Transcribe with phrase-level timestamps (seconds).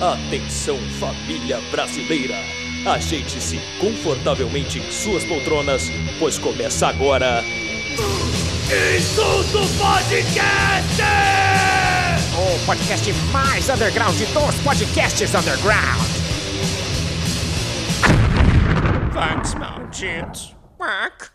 [0.00, 2.34] Atenção, família brasileira!
[2.86, 7.44] Ajeite-se confortavelmente em suas poltronas, pois começa agora.
[8.96, 11.02] Insulto Podcast!
[12.32, 16.00] O podcast mais underground dos podcasts underground.
[19.12, 20.56] Thanks, Mountains.
[20.78, 21.28] Quack.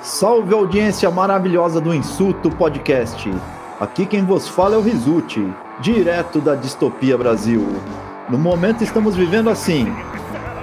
[0.00, 3.28] Salve audiência maravilhosa do Insulto Podcast.
[3.80, 7.66] Aqui quem vos fala é o Rizuti, direto da Distopia Brasil.
[8.28, 9.90] No momento estamos vivendo assim.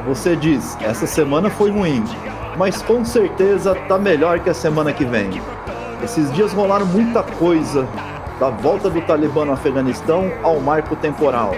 [0.06, 2.04] Você diz, essa semana foi ruim,
[2.56, 5.42] mas com certeza tá melhor que a semana que vem.
[6.04, 7.88] Esses dias rolaram muita coisa,
[8.40, 11.56] da volta do Talibã no Afeganistão ao marco temporal.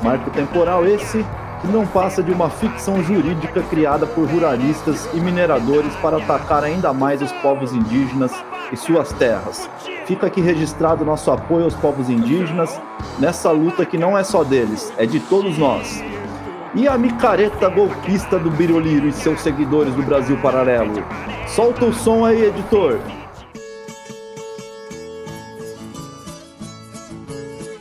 [0.00, 1.22] Marco temporal esse
[1.68, 7.22] não passa de uma ficção jurídica criada por ruralistas e mineradores para atacar ainda mais
[7.22, 8.32] os povos indígenas
[8.72, 9.68] e suas terras.
[10.06, 12.80] Fica aqui registrado nosso apoio aos povos indígenas
[13.18, 16.02] nessa luta que não é só deles, é de todos nós.
[16.74, 21.04] E a micareta golpista do Biroliro e seus seguidores do Brasil Paralelo?
[21.46, 22.98] Solta o som aí, editor!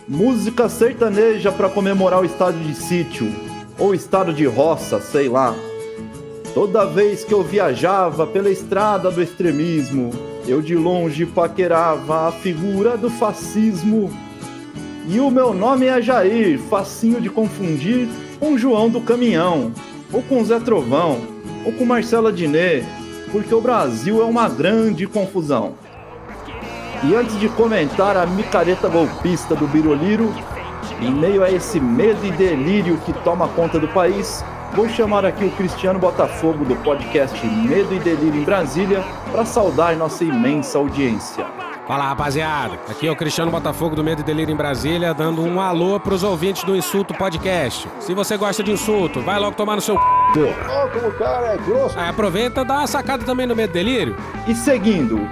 [0.08, 3.34] Música sertaneja para comemorar o estado de sítio,
[3.78, 5.56] ou estado de roça, sei lá.
[6.54, 10.12] Toda vez que eu viajava pela estrada do extremismo,
[10.48, 14.12] eu de longe paquerava a figura do fascismo.
[15.08, 18.08] E o meu nome é Jair, facinho de confundir
[18.40, 19.72] com João do Caminhão,
[20.12, 21.20] ou com Zé Trovão,
[21.66, 22.84] ou com Marcela Diné,
[23.32, 25.74] porque o Brasil é uma grande confusão.
[27.04, 30.34] E antes de comentar a micareta golpista do Biroliro,
[31.02, 35.46] em meio a esse medo e delírio que toma conta do país, vou chamar aqui
[35.46, 41.46] o Cristiano Botafogo do podcast Medo e Delírio em Brasília para saudar nossa imensa audiência.
[41.88, 45.60] Fala rapaziada, aqui é o Cristiano Botafogo do Medo e Delírio em Brasília, dando um
[45.60, 47.90] alô pros ouvintes do Insulto Podcast.
[48.00, 49.96] Se você gosta de insulto, vai logo tomar no seu
[50.34, 50.56] c...
[50.94, 52.00] Como o cara é grosso.
[52.00, 54.16] Aí aproveita e dá uma sacada também no Medo e Delírio.
[54.48, 55.28] E seguindo,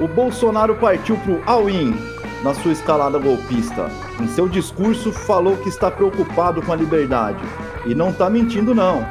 [0.00, 1.94] o Bolsonaro partiu pro all-in
[2.42, 3.90] na sua escalada golpista.
[4.20, 7.42] Em seu discurso, falou que está preocupado com a liberdade.
[7.86, 9.06] E não está mentindo, não.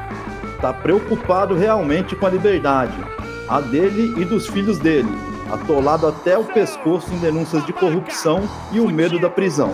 [0.55, 2.97] Está preocupado realmente com a liberdade.
[3.47, 5.09] A dele e dos filhos dele,
[5.51, 9.73] atolado até o pescoço em denúncias de corrupção e o medo da prisão.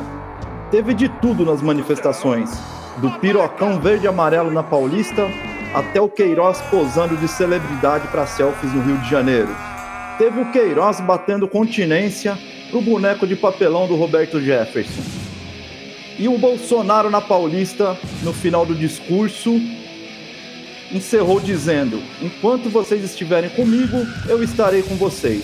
[0.72, 2.50] Teve de tudo nas manifestações,
[2.98, 5.28] do pirocão verde e amarelo na Paulista
[5.76, 9.50] até o Queiroz posando de celebridade para selfies no Rio de Janeiro.
[10.18, 12.38] Teve o Queiroz batendo continência
[12.70, 15.02] pro boneco de papelão do Roberto Jefferson.
[16.18, 19.60] E o Bolsonaro na Paulista, no final do discurso,
[20.90, 23.98] encerrou dizendo: Enquanto vocês estiverem comigo,
[24.30, 25.44] eu estarei com vocês.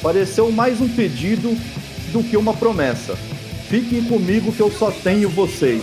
[0.00, 1.56] Pareceu mais um pedido
[2.12, 3.16] do que uma promessa.
[3.68, 5.82] Fiquem comigo que eu só tenho vocês.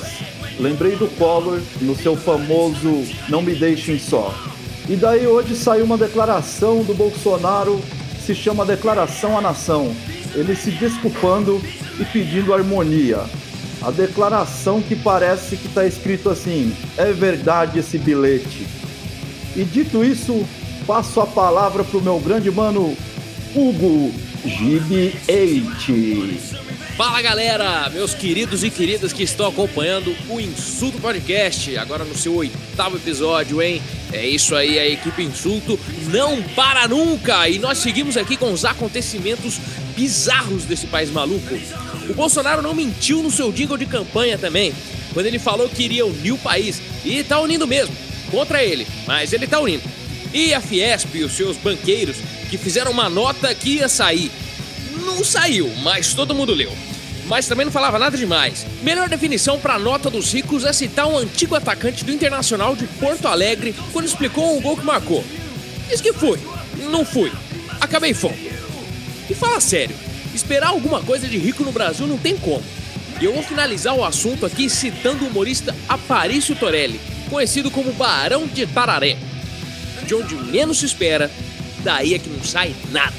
[0.57, 4.33] Lembrei do Collor no seu famoso Não Me Deixem Só.
[4.87, 7.81] E daí hoje saiu uma declaração do Bolsonaro,
[8.21, 9.93] se chama Declaração à Nação.
[10.33, 11.61] Ele se desculpando
[11.99, 13.19] e pedindo harmonia.
[13.81, 18.67] A declaração que parece que está escrito assim: é verdade esse bilhete.
[19.55, 20.45] E dito isso,
[20.85, 22.95] passo a palavra pro meu grande mano
[23.55, 24.13] Hugo
[24.45, 26.70] Gibi 8.
[27.03, 32.35] Fala galera, meus queridos e queridas que estão acompanhando o Insulto Podcast, agora no seu
[32.35, 33.81] oitavo episódio, hein?
[34.13, 35.79] É isso aí, a equipe Insulto
[36.11, 37.49] não para nunca!
[37.49, 39.57] E nós seguimos aqui com os acontecimentos
[39.95, 41.59] bizarros desse país maluco.
[42.07, 44.71] O Bolsonaro não mentiu no seu jingle de campanha também,
[45.11, 47.95] quando ele falou que iria unir o país, e tá unindo mesmo,
[48.29, 49.83] contra ele, mas ele tá unindo.
[50.31, 52.17] E a Fiesp e os seus banqueiros
[52.51, 54.31] que fizeram uma nota que ia sair.
[55.03, 56.71] Não saiu, mas todo mundo leu.
[57.31, 58.65] Mas também não falava nada demais.
[58.83, 62.85] Melhor definição para a nota dos ricos é citar um antigo atacante do Internacional de
[62.85, 65.23] Porto Alegre quando explicou o gol que marcou.
[65.87, 66.37] Diz que fui,
[66.89, 67.31] não fui,
[67.79, 68.51] acabei fome.
[69.29, 69.95] E fala sério,
[70.35, 72.65] esperar alguma coisa de rico no Brasil não tem como.
[73.21, 76.99] E eu vou finalizar o assunto aqui citando o humorista Aparício Torelli,
[77.29, 79.15] conhecido como Barão de Tararé.
[80.05, 81.31] De onde menos se espera,
[81.81, 83.15] daí é que não sai nada.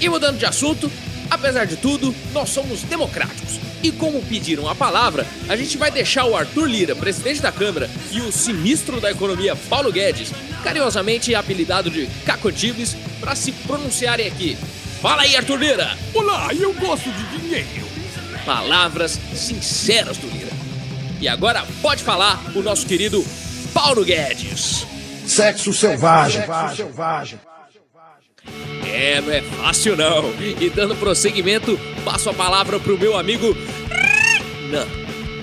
[0.00, 0.90] E mudando de assunto,
[1.30, 3.60] apesar de tudo, nós somos democráticos.
[3.82, 7.88] E como pediram a palavra, a gente vai deixar o Arthur Lira, presidente da Câmara,
[8.10, 10.32] e o sinistro da economia Paulo Guedes,
[10.62, 14.56] carinhosamente apelidado de Cacotibes, para se pronunciarem aqui.
[15.00, 15.96] Fala aí, Arthur Lira!
[16.14, 17.86] Olá, eu gosto de dinheiro.
[18.44, 20.50] Palavras sinceras do Lira.
[21.20, 23.24] E agora pode falar o nosso querido
[23.72, 24.86] Paulo Guedes.
[25.26, 26.42] Sexo selvagem.
[28.96, 30.32] É, não é fácil não.
[30.40, 33.54] E dando prosseguimento, passo a palavra pro meu amigo
[34.62, 34.86] Renan.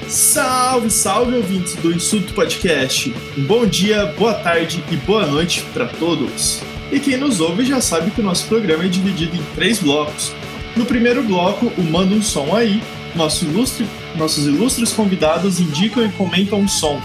[0.08, 3.14] Salve, salve ouvintes do Insulto Podcast.
[3.38, 6.64] Um bom dia, boa tarde e boa noite para todos.
[6.92, 10.34] E quem nos ouve já sabe que o nosso programa é dividido em três blocos.
[10.76, 12.82] No primeiro bloco, o Manda um Som Aí,
[13.16, 13.86] nosso ilustre,
[14.16, 17.00] nossos ilustres convidados indicam e comentam um som.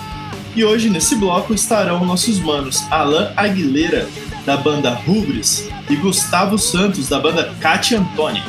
[0.56, 4.08] E hoje, nesse bloco, estarão nossos manos Alan Aguilera,
[4.48, 8.42] da banda Rubres, e Gustavo Santos, da banda Katia Antônia.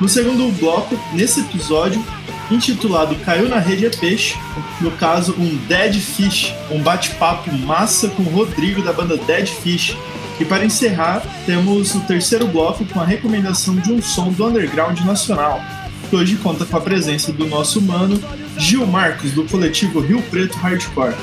[0.00, 2.00] No segundo bloco, nesse episódio,
[2.48, 4.38] intitulado Caiu na Rede é Peixe,
[4.80, 9.96] no caso, um Dead Fish, um bate-papo massa com o Rodrigo, da banda Dead Fish.
[10.38, 15.00] E para encerrar, temos o terceiro bloco com a recomendação de um som do underground
[15.00, 15.60] nacional,
[16.08, 18.16] que hoje conta com a presença do nosso mano
[18.56, 21.16] Gil Marcos, do coletivo Rio Preto Hardcore.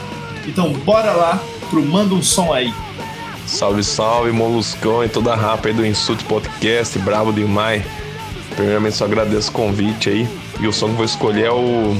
[0.45, 2.73] Então bora lá pro Manda um Som Aí.
[3.49, 7.83] Salve, salve, Moluscão e toda a rapa aí do Insulto Podcast, brabo demais.
[8.55, 10.29] Primeiramente só agradeço o convite aí.
[10.61, 11.97] E o som que vou escolher é o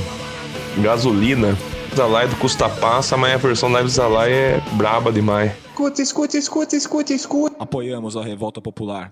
[0.77, 1.57] Gasolina.
[1.95, 5.51] Zalai do Custa Passa, mas a versão da Zalai é braba demais.
[5.71, 7.55] Escuta, escuta, escuta, escuta, escuta.
[7.59, 9.11] Apoiamos a revolta popular.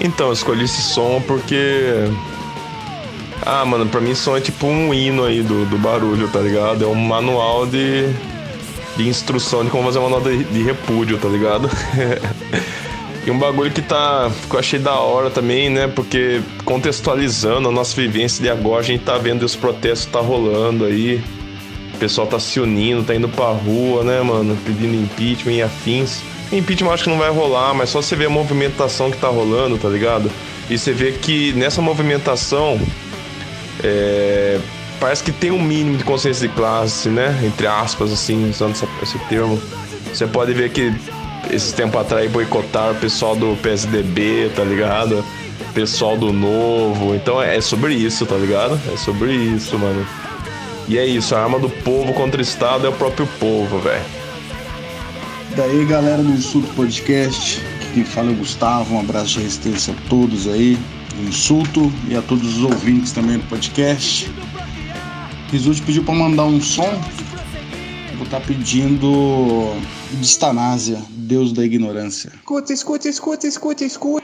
[0.00, 1.92] Então, eu escolhi esse som porque.
[3.44, 6.84] Ah, mano, pra mim som é tipo um hino aí do, do barulho, tá ligado?
[6.84, 8.06] É um manual de,
[8.96, 11.70] de instrução de como fazer uma nota de, repúdio, tá ligado?
[13.26, 14.30] e um bagulho que tá.
[14.48, 15.86] que eu achei da hora também, né?
[15.86, 20.84] Porque contextualizando a nossa vivência de agora, a gente tá vendo os protestos tá rolando
[20.84, 21.22] aí.
[21.94, 24.56] O pessoal tá se unindo, tá indo pra rua, né, mano?
[24.64, 26.22] Pedindo impeachment e afins.
[26.52, 29.78] Impeachment acho que não vai rolar, mas só você ver a movimentação que tá rolando,
[29.78, 30.30] tá ligado?
[30.68, 32.80] E você vê que nessa movimentação
[33.82, 34.58] é,
[34.98, 37.40] parece que tem um mínimo de consciência de classe, né?
[37.44, 39.60] Entre aspas, assim, usando esse termo.
[40.12, 40.92] Você pode ver que
[41.50, 45.24] esses tempos atrás boicotaram o pessoal do PSDB, tá ligado?
[45.72, 47.14] Pessoal do Novo.
[47.14, 48.78] Então é sobre isso, tá ligado?
[48.92, 50.04] É sobre isso, mano.
[50.88, 54.19] E é isso, a arma do povo contra o Estado é o próprio povo, velho.
[55.56, 57.60] Daí, galera do Insulto Podcast,
[57.92, 58.94] quem fala é o Gustavo.
[58.94, 60.78] Um abraço de resistência a todos aí
[61.16, 64.30] do Insulto e a todos os ouvintes também do podcast.
[65.50, 66.88] Rizuti pediu para mandar um som.
[68.14, 69.74] Vou estar pedindo
[70.20, 72.30] Distanásia, Deus da Ignorância.
[72.36, 74.19] Escuta, escuta, escuta, escuta, escuta.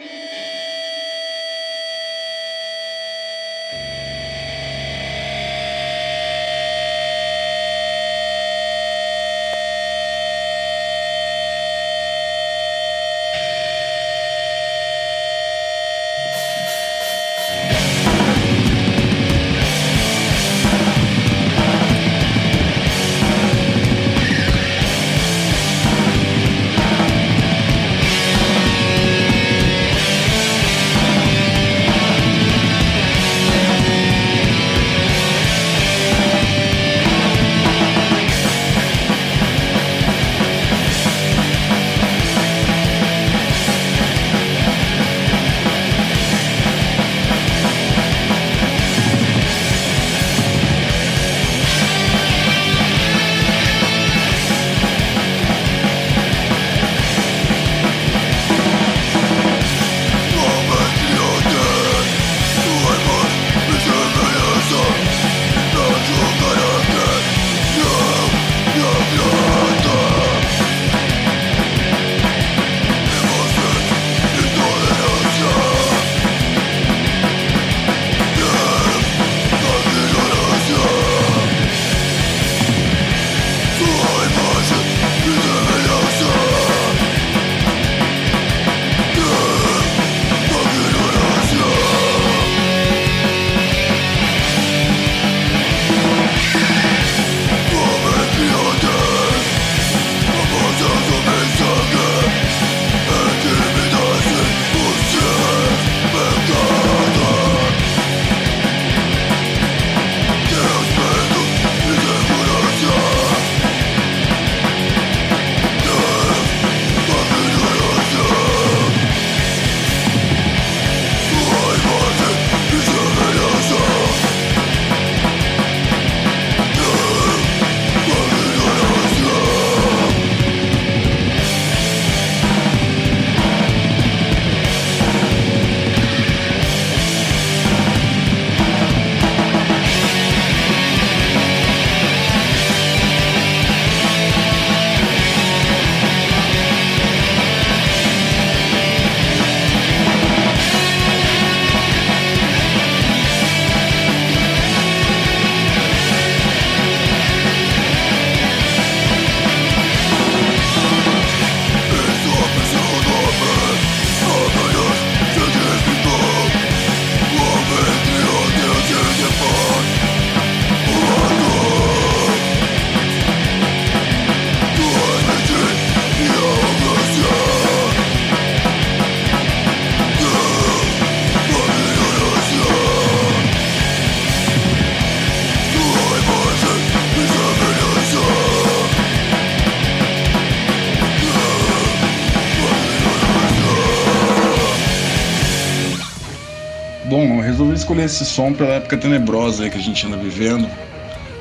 [197.96, 200.69] Escolher esse som pela época tenebrosa que a gente anda vivendo.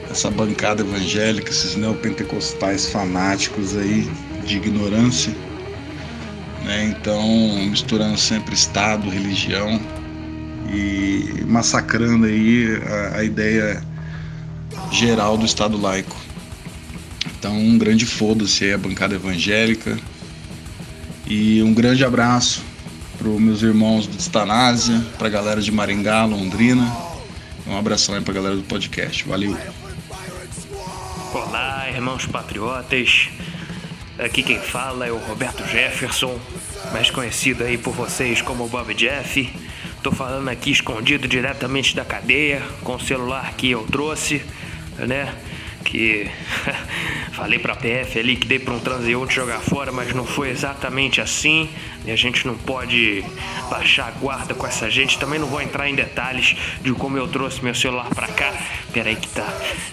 [0.10, 4.10] Essa bancada evangélica, esses neopentecostais fanáticos aí
[4.46, 5.34] de ignorância.
[6.64, 6.96] Né?
[6.98, 7.22] Então,
[7.70, 9.80] misturando sempre Estado, religião
[10.72, 12.80] e massacrando aí
[13.14, 13.84] a, a ideia
[14.92, 16.16] geral do Estado laico.
[17.38, 19.98] Então, um grande foda-se aí a bancada evangélica.
[21.28, 22.64] E um grande abraço
[23.26, 26.96] para os meus irmãos do Stanásia, para a galera de Maringá, Londrina.
[27.66, 29.28] Um abração aí para a galera do podcast.
[29.28, 29.58] Valeu.
[31.34, 33.30] Olá, irmãos patriotas.
[34.20, 36.40] Aqui quem fala é o Roberto Jefferson,
[36.94, 39.52] mais conhecido aí por vocês como Bob Jeff.
[40.04, 44.46] Tô falando aqui escondido diretamente da cadeia, com o celular que eu trouxe,
[45.00, 45.34] né?
[45.96, 46.30] Que
[47.32, 51.22] falei pra PF ali que dei pra um transeunte jogar fora, mas não foi exatamente
[51.22, 51.70] assim.
[52.06, 53.24] E a gente não pode
[53.70, 55.18] baixar a guarda com essa gente.
[55.18, 58.54] Também não vou entrar em detalhes de como eu trouxe meu celular pra cá.
[58.92, 59.48] Pera aí que tá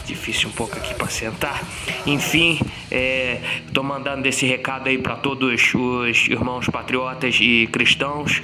[0.05, 1.63] difícil um pouco aqui pra sentar.
[2.05, 2.59] Enfim,
[2.91, 3.39] é,
[3.73, 8.43] tô mandando esse recado aí pra todos os irmãos patriotas e cristãos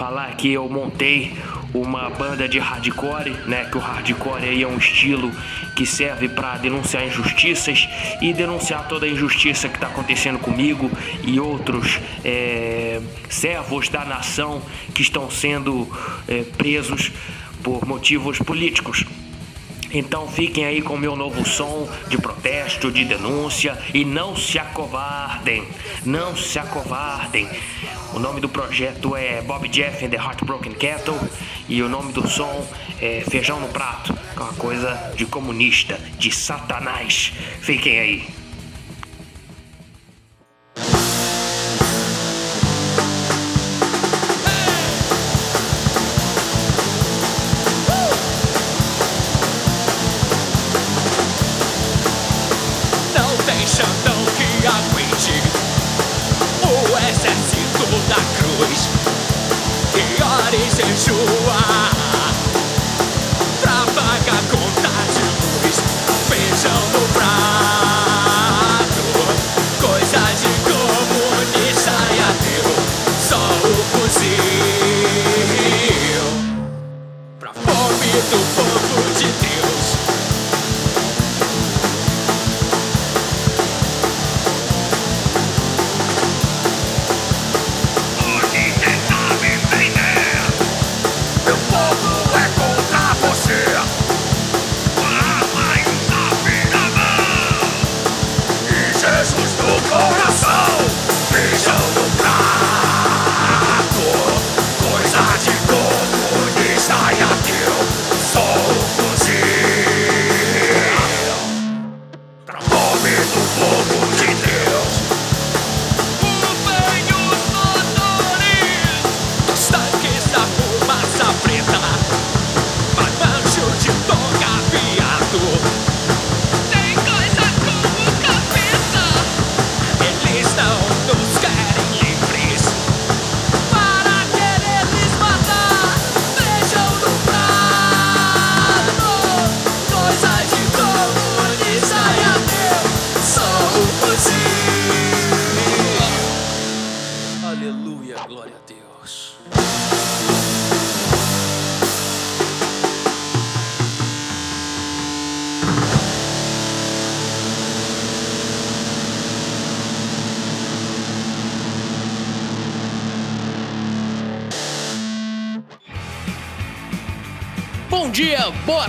[0.00, 1.36] falar que eu montei
[1.74, 3.66] uma banda de hardcore, né?
[3.66, 5.30] Que o hardcore aí é um estilo
[5.76, 7.86] que serve para denunciar injustiças
[8.18, 10.90] e denunciar toda a injustiça que está acontecendo comigo
[11.22, 14.62] e outros é, servos da nação
[14.94, 15.86] que estão sendo
[16.26, 17.12] é, presos
[17.62, 19.04] por motivos políticos.
[19.92, 25.66] Então fiquem aí com meu novo som de protesto, de denúncia e não se acovardem,
[26.04, 27.48] não se acovardem.
[28.14, 31.18] O nome do projeto é Bob Jeff and the Heartbroken Kettle
[31.68, 32.66] e o nome do som
[33.00, 37.32] é Feijão no Prato, que é uma coisa de comunista, de satanás.
[37.60, 38.39] Fiquem aí.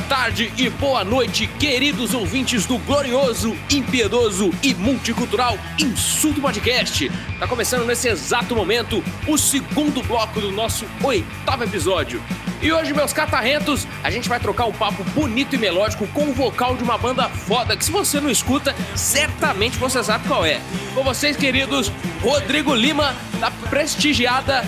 [0.01, 7.11] Tarde e boa noite, queridos ouvintes do glorioso, impiedoso e multicultural Insulto Podcast.
[7.39, 12.21] Tá começando nesse exato momento o segundo bloco do nosso oitavo episódio.
[12.61, 16.33] E hoje, meus catarrentos, a gente vai trocar um papo bonito e melódico com o
[16.33, 20.61] vocal de uma banda foda que, se você não escuta, certamente você sabe qual é.
[20.93, 21.91] Com vocês, queridos,
[22.21, 24.63] Rodrigo Lima, da prestigiada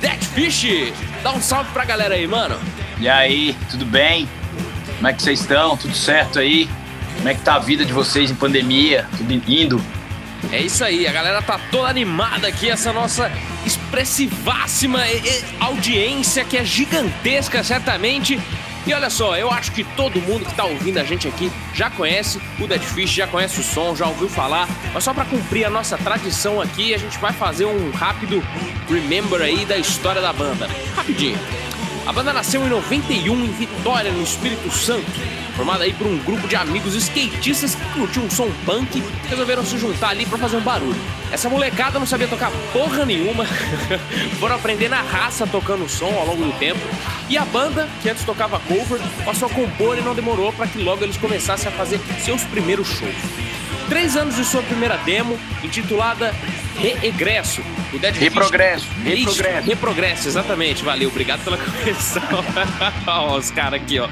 [0.00, 0.92] Dead Fish.
[1.22, 2.58] Dá um salve pra galera aí, mano.
[3.00, 4.28] E aí, tudo bem?
[4.98, 5.76] Como é que vocês estão?
[5.76, 6.68] Tudo certo aí?
[7.16, 9.06] Como é que tá a vida de vocês em pandemia?
[9.16, 9.80] Tudo indo?
[10.52, 13.30] É isso aí, a galera tá toda animada aqui, essa nossa
[13.66, 18.40] expressivássima e- e audiência que é gigantesca, certamente.
[18.86, 21.90] E olha só, eu acho que todo mundo que tá ouvindo a gente aqui já
[21.90, 24.66] conhece o Dead Fish, já conhece o som, já ouviu falar.
[24.94, 28.42] Mas só pra cumprir a nossa tradição aqui, a gente vai fazer um rápido
[28.88, 30.68] remember aí da história da banda.
[30.96, 31.38] Rapidinho.
[32.08, 35.04] A banda nasceu em 91 em Vitória, no Espírito Santo,
[35.54, 39.62] formada aí por um grupo de amigos skatistas que curtiam um som punk e resolveram
[39.62, 40.98] se juntar ali para fazer um barulho.
[41.30, 43.44] Essa molecada não sabia tocar porra nenhuma,
[44.40, 46.80] foram aprender na raça tocando o som ao longo do tempo,
[47.28, 50.82] e a banda, que antes tocava cover, passou a compor e não demorou para que
[50.82, 53.14] logo eles começassem a fazer seus primeiros shows.
[53.90, 56.34] Três anos de sua primeira demo, intitulada
[56.78, 57.62] Reegresso.
[57.92, 59.66] O Dead Reprogresso, reprogresso.
[59.66, 60.84] Reprogresso, exatamente.
[60.84, 62.22] Valeu, obrigado pela correção.
[63.06, 64.08] ó, os caras aqui, ó.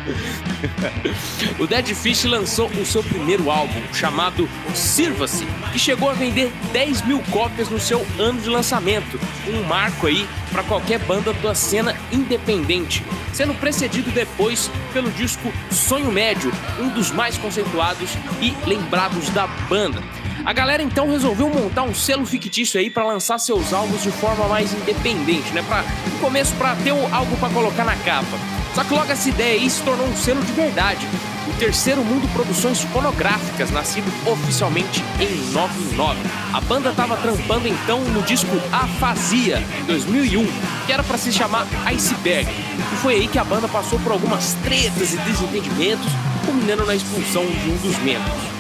[1.59, 7.02] o Dead Fish lançou o seu primeiro álbum, chamado Sirva-se, que chegou a vender 10
[7.02, 9.20] mil cópias no seu ano de lançamento.
[9.46, 16.11] Um marco aí para qualquer banda da cena independente, sendo precedido depois pelo disco Sonho
[16.11, 16.50] Médio,
[16.81, 20.02] um dos mais conceituados e lembrados da banda.
[20.46, 24.46] A galera então resolveu montar um selo fictício aí para lançar seus álbuns de forma
[24.46, 25.61] mais independente, né?
[25.66, 28.38] Para no começo para ter algo para colocar na capa.
[28.72, 31.04] Só que logo essa ideia aí se tornou um selo de verdade.
[31.48, 36.20] O Terceiro Mundo Produções Fonográficas, nascido oficialmente em 99.
[36.52, 40.46] A banda estava trampando então no disco Afasia, em 2001,
[40.87, 42.48] que era para se chamar Iceberg.
[42.48, 46.06] E foi aí que a banda passou por algumas tretas e desentendimentos,
[46.44, 48.56] culminando na expulsão de um dos membros.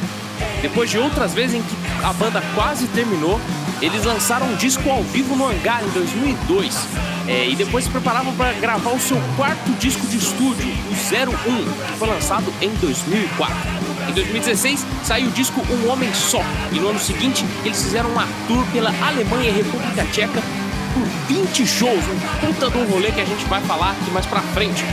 [0.62, 3.40] Depois de outras vezes em que a banda quase terminou,
[3.80, 6.88] eles lançaram um disco ao vivo no hangar em 2002
[7.28, 11.86] é, e depois se preparavam para gravar o seu quarto disco de estúdio, o 01,
[11.92, 13.56] que foi lançado em 2004.
[14.08, 16.40] Em 2016 saiu o disco Um Homem Só
[16.72, 20.40] e no ano seguinte eles fizeram uma tour pela Alemanha e República Tcheca
[20.94, 24.40] por 20 shows, um puta um rolê que a gente vai falar aqui mais pra
[24.40, 24.84] frente.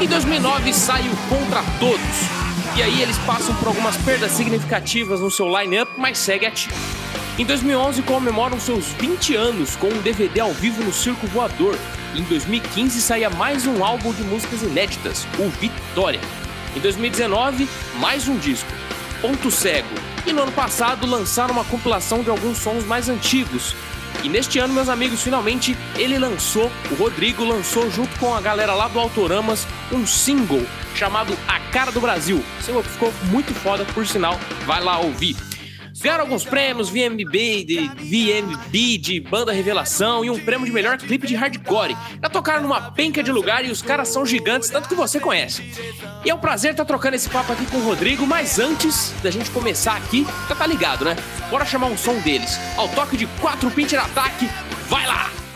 [0.00, 2.37] Em 2009 saiu Contra Todos,
[2.78, 6.76] e aí eles passam por algumas perdas significativas no seu line-up, mas segue ativo.
[7.36, 11.76] Em 2011 comemoram seus 20 anos com um DVD ao vivo no Circo Voador.
[12.14, 16.20] Em 2015 saía mais um álbum de músicas inéditas, o Vitória.
[16.76, 18.70] Em 2019, mais um disco,
[19.20, 19.96] Ponto Cego.
[20.24, 23.74] E no ano passado lançaram uma compilação de alguns sons mais antigos.
[24.22, 28.72] E neste ano, meus amigos, finalmente ele lançou, o Rodrigo lançou junto com a galera
[28.72, 30.64] lá do Autoramas um single
[30.98, 32.44] chamado A Cara do Brasil.
[32.64, 35.36] Que ficou muito foda, por sinal, vai lá ouvir.
[36.00, 41.26] Ganharam alguns prêmios, VMB de, VMB de Banda Revelação e um prêmio de melhor clipe
[41.26, 41.96] de hardcore.
[42.22, 45.72] Já tocaram numa penca de lugar e os caras são gigantes, tanto que você conhece.
[46.24, 49.30] E é um prazer estar trocando esse papo aqui com o Rodrigo, mas antes da
[49.30, 51.16] gente começar aqui, já tá ligado, né?
[51.50, 52.58] Bora chamar um som deles.
[52.76, 54.48] Ao toque de quatro pincher ataque,
[54.88, 55.47] vai lá!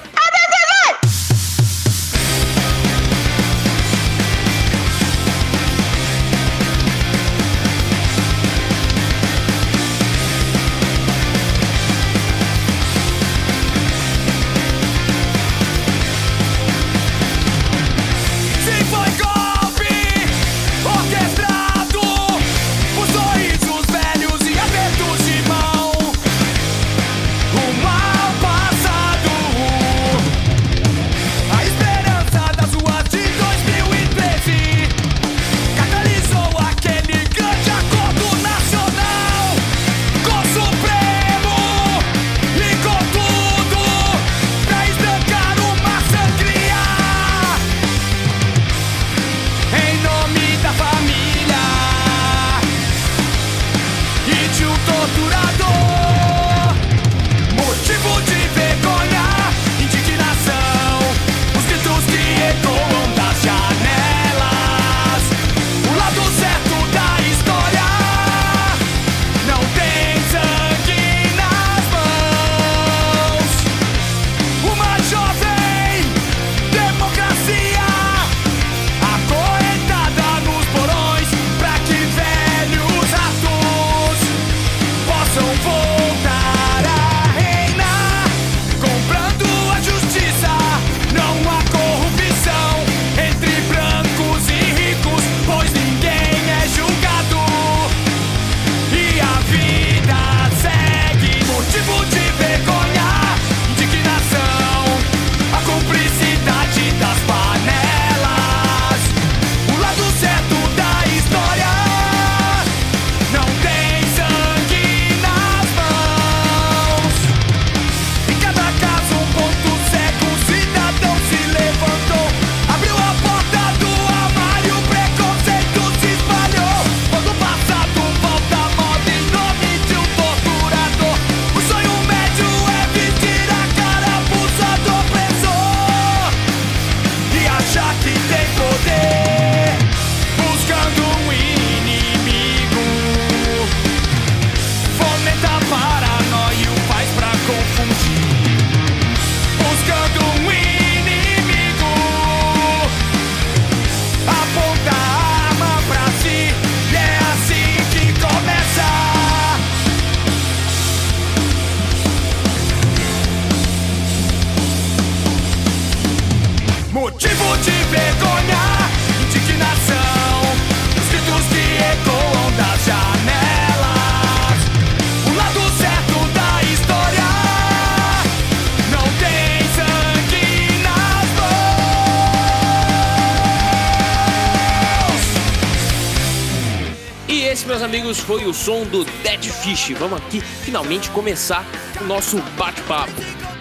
[188.62, 189.92] Som do Dead Fish.
[189.98, 191.66] Vamos aqui finalmente começar
[192.00, 193.12] o nosso bate-papo.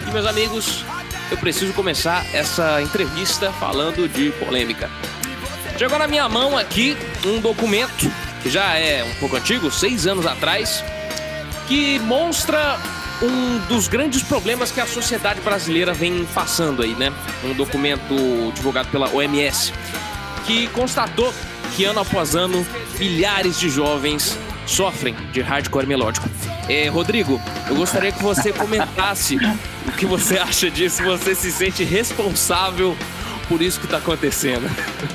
[0.06, 0.84] E, meus amigos,
[1.28, 4.88] eu preciso começar essa entrevista falando de polêmica.
[5.76, 8.08] Chegou na minha mão aqui um documento
[8.44, 10.84] que já é um pouco antigo, seis anos atrás,
[11.66, 12.78] que mostra
[13.20, 17.12] um dos grandes problemas que a sociedade brasileira vem passando aí, né?
[17.42, 19.72] Um documento divulgado pela OMS
[20.46, 21.34] que constatou
[21.74, 22.64] que ano após ano
[22.98, 26.28] milhares de jovens sofrem de hardcore melódico.
[26.68, 29.36] É, Rodrigo, eu gostaria que você comentasse
[29.86, 32.96] o que você acha disso, você se sente responsável
[33.48, 34.66] por isso que tá acontecendo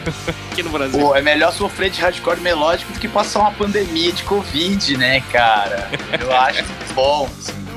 [0.51, 0.99] aqui no Brasil.
[0.99, 5.21] Pô, é melhor sofrer de hardcore melódico do que passar uma pandemia de Covid, né,
[5.31, 5.89] cara?
[6.19, 7.25] Eu acho bom.
[7.25, 7.67] Assim.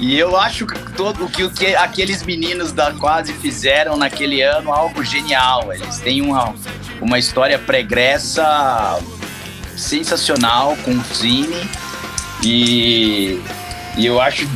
[0.00, 4.72] E eu acho que todo o que, que aqueles meninos da Quase fizeram naquele ano
[4.72, 5.72] algo genial.
[5.72, 6.54] Eles têm uma,
[7.00, 8.98] uma história pregressa
[9.76, 11.68] sensacional com o Zine.
[12.42, 13.40] E,
[13.96, 14.48] e eu acho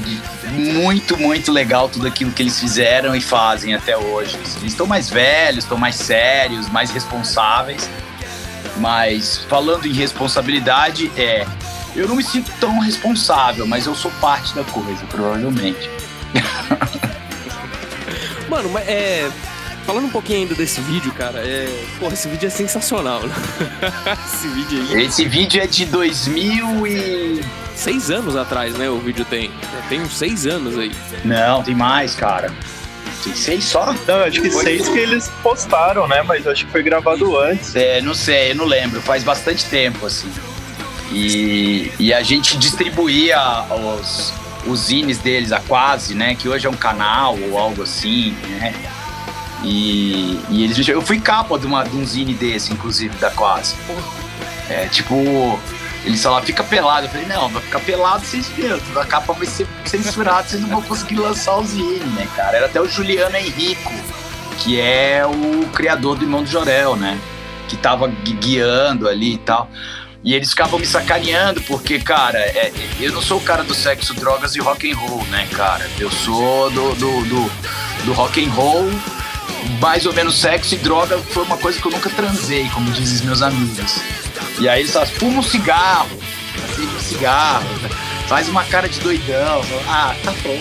[0.53, 4.37] muito, muito legal tudo aquilo que eles fizeram e fazem até hoje.
[4.37, 7.89] Eles estão mais velhos, estão mais sérios, mais responsáveis.
[8.77, 11.47] Mas falando em responsabilidade, é.
[11.97, 15.91] Eu não me sinto tão responsável, mas eu sou parte da coisa, provavelmente.
[18.49, 19.29] Mano, é.
[19.89, 21.67] Falando um pouquinho ainda desse vídeo, cara, é.
[21.99, 23.35] Porra, esse vídeo é sensacional, né?
[24.27, 25.07] esse vídeo aí.
[25.07, 27.41] Esse vídeo é de 2000 e.
[27.75, 28.91] Seis anos atrás, né?
[28.91, 29.51] O vídeo tem.
[29.89, 30.93] Tem uns seis anos aí.
[31.25, 32.53] Não, tem mais, cara.
[33.25, 33.95] Tem seis só?
[34.07, 36.23] Não, acho que seis que eles postaram, né?
[36.23, 37.75] Mas acho que foi gravado antes.
[37.75, 39.01] É, não sei, eu não lembro.
[39.01, 40.31] Faz bastante tempo, assim.
[41.11, 43.41] E, e a gente distribuía
[43.73, 44.35] os,
[44.67, 46.35] os zines deles, a Quase, né?
[46.35, 48.75] Que hoje é um canal ou algo assim, né?
[49.63, 53.75] E, e eles Eu fui capa de, uma, de um zine desse, inclusive, da Quase.
[54.69, 55.15] É, tipo,
[56.05, 57.07] eles falaram, fica pelado.
[57.07, 58.99] Eu falei, não, vai ficar pelado sem espírito.
[58.99, 62.57] A capa vai ser censurada, vocês não vão conseguir lançar o zine, né, cara?
[62.57, 63.93] Era até o Juliano Henrico,
[64.59, 67.19] que é o criador do Irmão do Jorel, né?
[67.69, 69.69] Que tava guiando ali e tal.
[70.25, 74.15] E eles ficavam me sacaneando, porque, cara, é, eu não sou o cara do sexo,
[74.15, 75.89] drogas e rock and roll, né, cara?
[75.99, 77.51] Eu sou do, do, do,
[78.05, 78.91] do rock and roll,
[79.81, 83.17] mais ou menos sexo e droga foi uma coisa que eu nunca transei, como dizem
[83.17, 84.01] os meus amigos.
[84.61, 86.09] E aí eles falam, fuma um cigarro,
[86.65, 87.69] acende um cigarro,
[88.27, 89.63] faz uma cara de doidão.
[89.89, 90.61] Ah, tá bom.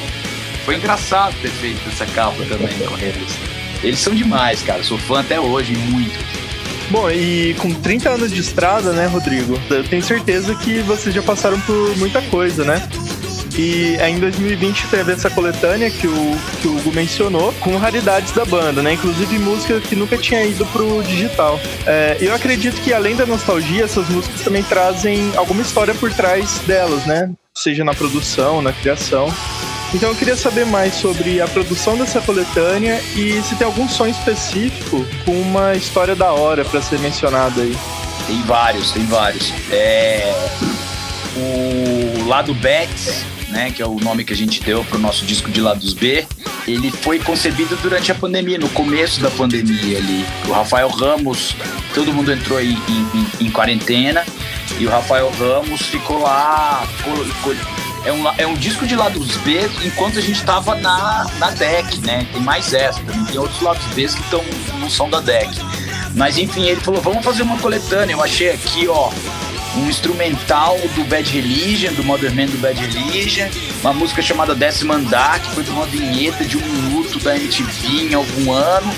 [0.66, 3.38] Foi engraçado ter feito essa capa também com eles.
[3.84, 4.84] Eles são demais, cara.
[4.84, 6.18] Sou fã até hoje, muito.
[6.90, 9.60] Bom, e com 30 anos de estrada, né, Rodrigo?
[9.70, 12.88] Eu tenho certeza que vocês já passaram por muita coisa, né?
[13.58, 18.46] E em 2020 teve essa coletânea que o, que o Hugo mencionou, com raridades da
[18.46, 18.94] banda, né?
[18.94, 21.60] Inclusive música que nunca tinha ido pro digital.
[21.86, 26.60] É, eu acredito que além da nostalgia, essas músicas também trazem alguma história por trás
[26.68, 27.32] delas, né?
[27.56, 29.34] Seja na produção, na criação.
[29.94, 34.06] Então eu queria saber mais sobre a produção dessa coletânea e se tem algum som
[34.06, 37.76] específico com uma história da hora para ser mencionado aí.
[38.28, 39.52] Tem vários, tem vários.
[39.72, 40.36] É...
[41.38, 45.26] O lado Bets, né, que é o nome que a gente deu para o nosso
[45.26, 46.26] disco de lados B,
[46.68, 50.26] ele foi concebido durante a pandemia, no começo da pandemia ali.
[50.48, 51.56] O Rafael Ramos,
[51.94, 54.26] todo mundo entrou em, em, em quarentena
[54.80, 57.56] e o Rafael Ramos ficou lá, ficou, ficou
[58.06, 62.00] é um, é um disco de lados B enquanto a gente tava na, na deck,
[62.02, 62.26] né?
[62.32, 64.44] Tem mais essa também, tem outros lados B que estão
[64.80, 65.50] no som da deck.
[66.16, 68.14] Mas enfim, ele falou, vamos fazer uma coletânea.
[68.14, 69.12] Eu achei aqui, ó,
[69.78, 73.48] um instrumental do Bad Religion, do Modern Man do Bad Religion,
[73.82, 78.10] uma música chamada Décimo Andar, que foi de uma vinheta de um minuto da MTV
[78.10, 78.92] em algum ano.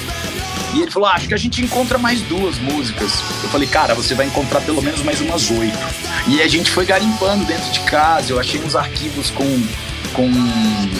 [0.74, 3.12] E ele falou: ah, acho que a gente encontra mais duas músicas.
[3.44, 5.78] Eu falei, cara, você vai encontrar pelo menos mais umas oito.
[6.28, 8.32] E a gente foi garimpando dentro de casa.
[8.32, 9.46] Eu achei uns arquivos com
[10.14, 10.32] com,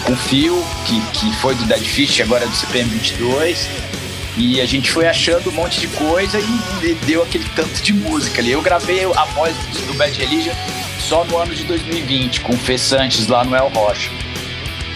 [0.04, 3.89] com fio, que, que foi do Dead Fish, agora é do CPM 22.
[4.36, 8.40] E a gente foi achando um monte de coisa e, deu aquele tanto de música
[8.40, 8.52] ali.
[8.52, 10.54] Eu gravei a voz do Bad Religion
[10.98, 12.76] só no ano de 2020, com Fê
[13.28, 14.10] lá no El Rocha.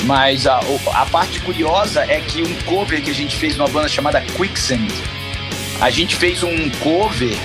[0.05, 0.61] Mas a,
[0.93, 4.89] a parte curiosa é que um cover que a gente fez numa banda chamada Quicksand,
[5.81, 7.37] a gente fez um cover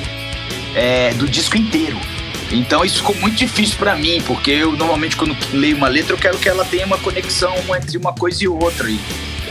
[0.76, 2.00] é, do disco inteiro.
[2.52, 6.18] Então isso ficou muito difícil para mim, porque eu normalmente quando leio uma letra eu
[6.18, 8.90] quero que ela tenha uma conexão entre uma coisa e outra.
[8.90, 9.00] E,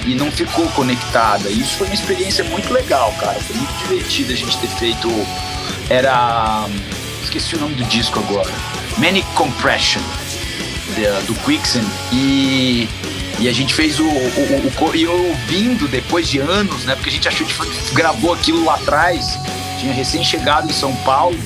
[0.09, 1.51] e não ficou conectada.
[1.51, 3.39] E isso foi uma experiência muito legal, cara.
[3.41, 5.09] Foi muito divertido a gente ter feito.
[5.91, 6.67] Era.
[7.23, 8.51] Esqueci o nome do disco agora.
[8.97, 10.01] Manic Compression
[11.27, 12.89] do Quicksand e,
[13.39, 16.95] e a gente fez o, o, o, o, E ouvindo depois de anos, né?
[16.95, 17.55] Porque a gente achou que
[17.95, 19.39] gravou aquilo lá atrás,
[19.79, 21.39] tinha recém chegado em São Paulo.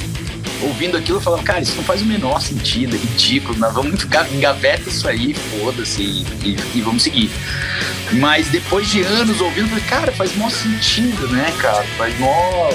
[0.62, 4.04] Ouvindo aquilo, eu falava, cara, isso não faz o menor sentido, é ridículo, nós vamos
[4.32, 7.30] engaveta isso aí, foda-se, e, e vamos seguir.
[8.12, 11.84] Mas depois de anos ouvindo, eu falei, cara, faz mó sentido, né, cara?
[11.96, 12.70] Faz mó.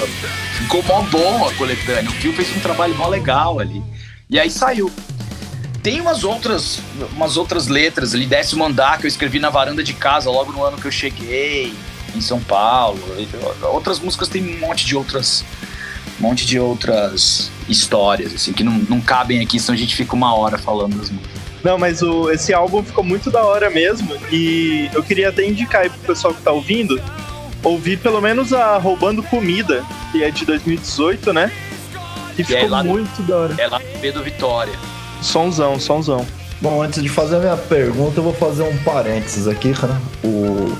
[0.57, 2.09] Ficou mó bom a coletânea.
[2.09, 3.83] O Phil fez um trabalho mó legal ali.
[4.29, 4.91] E aí saiu.
[5.83, 6.81] Tem umas outras,
[7.13, 10.63] umas outras letras ali, décimo andar, que eu escrevi na varanda de casa logo no
[10.63, 11.73] ano que eu cheguei,
[12.15, 12.99] em São Paulo.
[13.71, 15.45] Outras músicas tem um monte de outras.
[16.19, 20.15] Um monte de outras histórias, assim, que não, não cabem aqui, senão a gente fica
[20.15, 21.37] uma hora falando das músicas.
[21.63, 24.15] Não, mas o, esse álbum ficou muito da hora mesmo.
[24.31, 26.99] E eu queria até indicar aí pro pessoal que tá ouvindo,
[27.63, 31.51] ouvir pelo menos a Roubando Comida, que é de 2018, né?
[32.35, 33.55] Que E ficou é lá do- muito da hora.
[33.57, 34.73] É lá no Pedro Vitória.
[35.21, 36.25] Sonzão, sonzão.
[36.61, 39.99] Bom, antes de fazer a minha pergunta, eu vou fazer um parênteses aqui, cara.
[40.23, 40.75] O,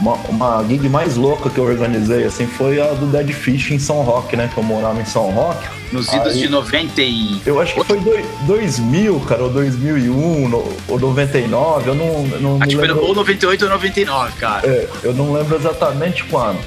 [0.00, 3.78] uma, uma gig mais louca que eu organizei, assim, foi a do Dead Fish em
[3.78, 4.50] São Roque, né?
[4.52, 5.66] Que eu morava em São Roque.
[5.92, 7.40] Nos idos Aí- de 90 e.
[7.46, 12.56] Eu acho que foi doi- 2000, cara, ou 2001, no- ou 99, eu não, não
[12.56, 13.04] Acho que foi lembro.
[13.04, 14.66] ou 98 ou 99, cara.
[14.66, 16.58] É, eu não lembro exatamente quando.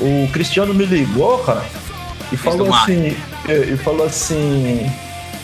[0.00, 1.62] O Cristiano me ligou, cara,
[2.32, 2.82] e falou do mar.
[2.84, 3.14] assim,
[3.48, 4.90] é, e falou assim,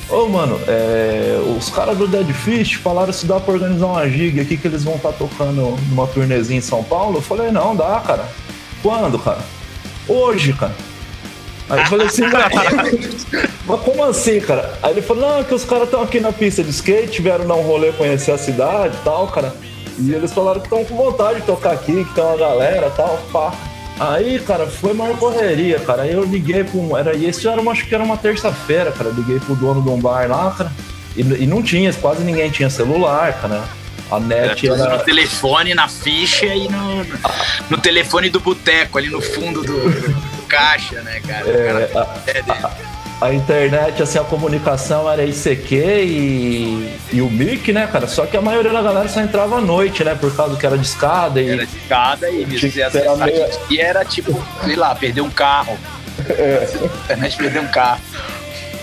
[0.09, 4.43] ô mano, é, os caras do Dead Fish falaram se dá pra organizar uma giga
[4.43, 7.19] aqui que eles vão estar tocando numa turnezinha em São Paulo.
[7.19, 8.29] Eu falei, não, dá, cara.
[8.83, 9.41] Quando, cara?
[10.09, 10.75] Hoje, cara.
[11.69, 12.23] Aí eu falei assim,
[13.67, 14.79] mas como assim, cara?
[14.83, 17.47] Aí ele falou, não, é que os caras estão aqui na pista de skate, vieram
[17.47, 19.55] dar um rolê, conhecer a cidade e tal, cara.
[19.99, 22.97] E eles falaram que estão com vontade de tocar aqui, que tem uma galera e
[22.97, 23.53] tal, pá.
[23.99, 26.03] Aí, cara, foi maior correria, cara.
[26.03, 26.97] Aí eu liguei um.
[26.97, 29.11] Era, isso era uma, acho que era uma terça-feira, cara.
[29.11, 30.73] Eu liguei pro dono de um bar lá, cara.
[31.17, 33.65] E, e não tinha, quase ninguém tinha celular, cara.
[34.11, 34.97] A net era.
[34.97, 37.05] no telefone, na ficha e no,
[37.69, 41.47] no telefone do boteco, ali no fundo do, do caixa, né, cara?
[41.51, 42.88] É, cara- é, né?
[43.21, 48.07] A internet, assim, a comunicação era ICQ e, e o MIC, né, cara?
[48.07, 50.15] Só que a maioria da galera só entrava à noite, né?
[50.15, 51.49] Por causa que era de escada e.
[51.51, 55.31] Era de cada e e ter a meia- E era tipo, sei lá, perder um
[55.31, 55.77] carro.
[56.19, 58.01] A internet perder um carro.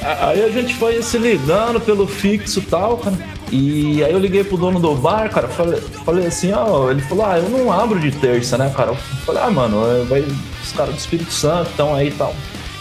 [0.01, 3.17] Aí a gente foi se ligando pelo fixo e tal, cara.
[3.51, 7.25] E aí eu liguei pro dono do bar, cara, falei, falei assim, ó, ele falou,
[7.25, 8.89] ah, eu não abro de terça, né, cara?
[8.91, 8.95] Eu
[9.25, 12.35] falei, ah, mano, é, vai, os caras do Espírito Santo estão aí e tal.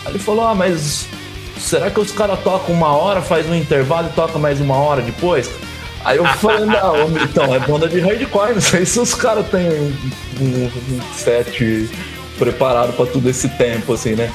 [0.04, 1.06] Aí ele falou, ah, mas
[1.64, 5.02] será que os caras tocam uma hora, faz um intervalo e toca mais uma hora
[5.02, 5.50] depois?
[6.04, 9.68] Aí eu falei, não, então, é banda de hardcore, não sei se os caras têm
[9.70, 9.96] um,
[10.40, 11.88] um- um set
[12.38, 14.30] preparado pra tudo esse tempo, assim, né?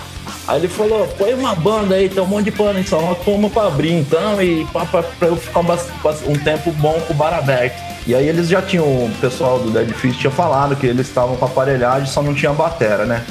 [0.47, 3.23] Aí ele falou, põe uma banda aí, tem um monte de pano em São Roque,
[3.25, 5.87] põe uma pra abrir então, e pra, pra, pra eu ficar bas-
[6.25, 7.77] um tempo bom com o bar aberto.
[8.07, 11.35] E aí eles já tinham, o pessoal do Dead Fish tinha falado que eles estavam
[11.35, 13.23] com aparelhagem, só não tinha batera, né?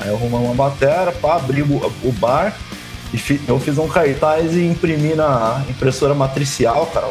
[0.00, 2.54] Aí eu arrumei uma batera pra abrir o, o bar,
[3.14, 7.08] e eu fiz um cartaz e imprimi na impressora matricial, cara.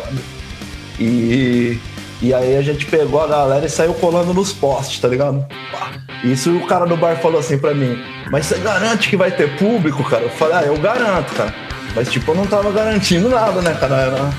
[1.00, 1.80] E,
[2.22, 5.46] e aí a gente pegou a galera e saiu colando nos postes, tá ligado?
[6.24, 7.98] Isso o cara do bar falou assim pra mim,
[8.32, 10.24] mas você garante que vai ter público, cara?
[10.24, 11.54] Eu falei, ah, eu garanto, cara.
[11.96, 13.96] Mas tipo, eu não tava garantindo nada, né, cara?
[13.96, 14.34] Era-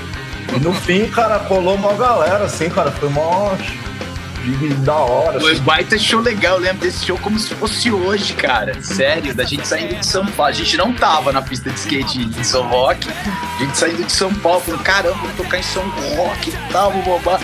[0.55, 2.91] E no fim, cara, colou uma galera, assim, cara.
[2.91, 3.51] Foi mó
[4.83, 5.39] da hora.
[5.39, 5.61] Foi assim.
[5.61, 8.81] baita show legal, eu lembro desse show como se fosse hoje, cara.
[8.81, 10.51] Sério, da gente saindo de São Paulo.
[10.51, 13.09] A gente não tava na pista de skate em São Roque.
[13.09, 16.91] A gente saindo de São Paulo, falando, caramba, vamos tocar em São Roque e tal,
[16.91, 17.39] babá.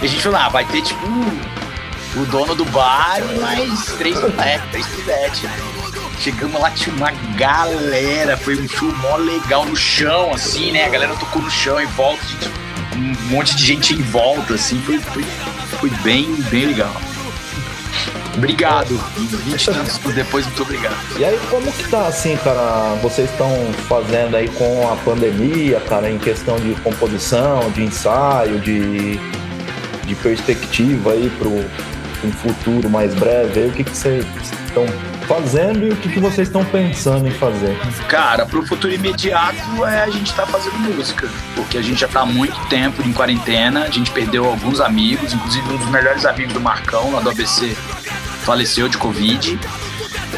[0.00, 1.06] E a gente falou, ah, vai ter tipo
[2.16, 5.42] o dono do bar e mais três moleques, três pivetes.
[6.18, 10.84] Chegamos lá, tinha uma galera, foi um show mó legal no chão, assim, né?
[10.84, 12.48] A galera tocou no chão em volta, gente,
[12.94, 15.24] um monte de gente em volta, assim, foi, foi,
[15.76, 16.94] foi bem, bem legal.
[18.36, 18.98] Obrigado.
[19.16, 20.96] 20 anos depois, muito obrigado.
[21.18, 22.94] E aí, como que tá assim, cara?
[23.02, 23.50] Vocês estão
[23.88, 29.18] fazendo aí com a pandemia, cara, em questão de composição, de ensaio, de,
[30.06, 31.50] de perspectiva aí pro
[32.24, 33.60] um futuro mais breve?
[33.60, 34.24] Aí, o que, que vocês
[34.66, 34.86] estão
[35.32, 37.74] fazendo e o que, que vocês estão pensando em fazer?
[38.06, 42.20] Cara, pro futuro imediato é a gente tá fazendo música, porque a gente já tá
[42.20, 46.52] há muito tempo em quarentena, a gente perdeu alguns amigos, inclusive um dos melhores amigos
[46.52, 47.74] do Marcão, lá do ABC,
[48.44, 49.58] faleceu de Covid.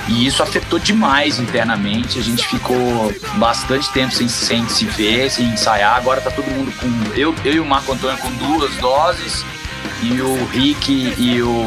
[0.07, 2.19] E isso afetou demais internamente.
[2.19, 5.97] A gente ficou bastante tempo sem, sem se ver, sem ensaiar.
[5.97, 7.19] Agora tá todo mundo com.
[7.19, 9.45] Eu, eu e o Marco Antônio com duas doses,
[10.03, 11.67] e o Rick e o,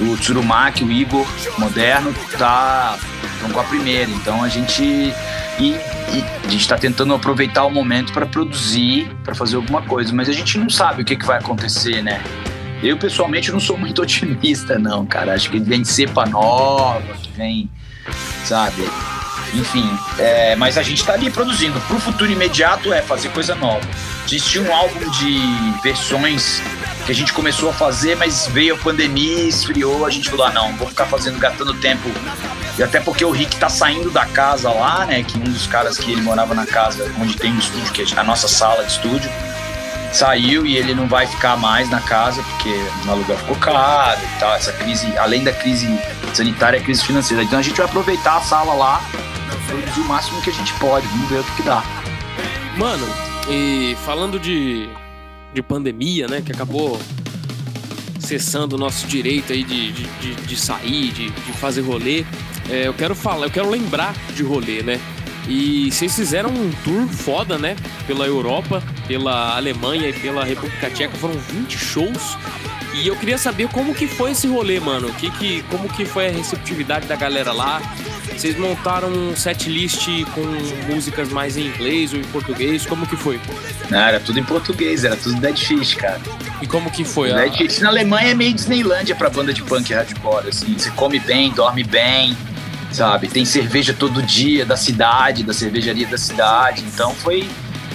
[0.00, 1.26] o Tsurumaki, o Igor
[1.58, 2.98] moderno, tá
[3.40, 4.10] estão com a primeira.
[4.10, 4.82] Então a gente.
[5.58, 5.76] E,
[6.12, 10.28] e a gente tá tentando aproveitar o momento para produzir, para fazer alguma coisa, mas
[10.28, 12.22] a gente não sabe o que, que vai acontecer, né?
[12.82, 15.34] Eu, pessoalmente, não sou muito otimista, não, cara.
[15.34, 17.70] Acho que vem cepa nova, que vem,
[18.44, 18.88] sabe?
[19.52, 21.78] Enfim, é, mas a gente tá ali produzindo.
[21.80, 23.86] Pro futuro imediato é fazer coisa nova.
[24.24, 25.40] Existia um álbum de
[25.82, 26.62] versões
[27.04, 30.52] que a gente começou a fazer, mas veio a pandemia, esfriou, a gente falou, ah
[30.52, 32.08] não, vou ficar fazendo, gastando tempo.
[32.78, 35.22] E até porque o Rick tá saindo da casa lá, né?
[35.22, 38.18] Que um dos caras que ele morava na casa onde tem o estúdio, que é
[38.18, 39.30] a nossa sala de estúdio,
[40.12, 42.70] saiu e ele não vai ficar mais na casa porque
[43.06, 44.54] o aluguel ficou caro e tal.
[44.54, 45.86] Essa crise, além da crise
[46.34, 47.42] sanitária, é crise financeira.
[47.42, 49.02] Então a gente vai aproveitar a sala lá,
[49.66, 51.82] produzir o máximo que a gente pode, vamos ver o que, que dá.
[52.76, 53.06] Mano,
[53.48, 54.88] e falando de,
[55.52, 57.00] de pandemia, né, que acabou
[58.18, 62.24] cessando o nosso direito aí de, de, de, de sair, de, de fazer rolê,
[62.68, 65.00] é, eu quero falar, eu quero lembrar de rolê, né?
[65.48, 67.74] E vocês fizeram um tour foda, né?
[68.06, 72.36] Pela Europa, pela Alemanha e pela República Tcheca, foram 20 shows.
[72.94, 75.12] E eu queria saber como que foi esse rolê, mano.
[75.14, 77.80] Que, que, como que foi a receptividade da galera lá?
[78.36, 80.40] Vocês montaram um set list com
[80.92, 82.86] músicas mais em inglês ou em português?
[82.86, 83.38] Como que foi?
[83.90, 86.20] Não, era tudo em português, era tudo Dead Fish, cara.
[86.62, 87.32] E como que foi?
[87.32, 90.76] Dead Fish na Alemanha é meio Disneylândia pra banda de punk hardcore, assim.
[90.78, 92.36] Você come bem, dorme bem,
[92.92, 93.28] sabe?
[93.28, 96.82] Tem cerveja todo dia da cidade, da cervejaria da cidade.
[96.82, 97.48] Então foi,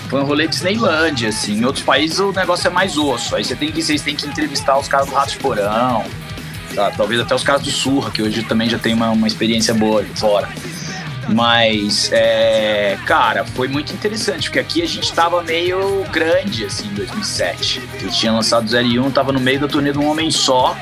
[0.10, 1.60] foi um rolê Disneylândia, assim.
[1.60, 3.36] Em outros países o negócio é mais osso.
[3.36, 6.06] Aí você tem que, vocês têm que entrevistar os caras do Ratos Porão,
[6.76, 6.98] sabe?
[6.98, 10.04] talvez até os caras do Surra, que hoje também já tem uma, uma experiência boa
[10.16, 10.48] fora.
[11.28, 16.94] Mas, é, cara, foi muito interessante, porque aqui a gente tava meio grande, assim, em
[16.94, 17.82] 2007.
[17.96, 20.78] Eles tinham lançado 01, tava no meio da turnê de um homem só.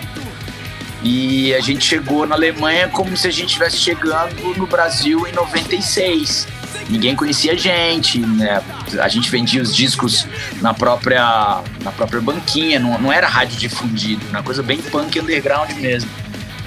[1.02, 5.32] E a gente chegou na Alemanha como se a gente estivesse chegando no Brasil em
[5.32, 6.48] 96.
[6.90, 8.62] Ninguém conhecia a gente, né?
[9.00, 10.28] A gente vendia os discos
[10.62, 15.72] na própria, na própria banquinha, não, não era rádio difundido, uma coisa bem punk underground
[15.74, 16.10] mesmo.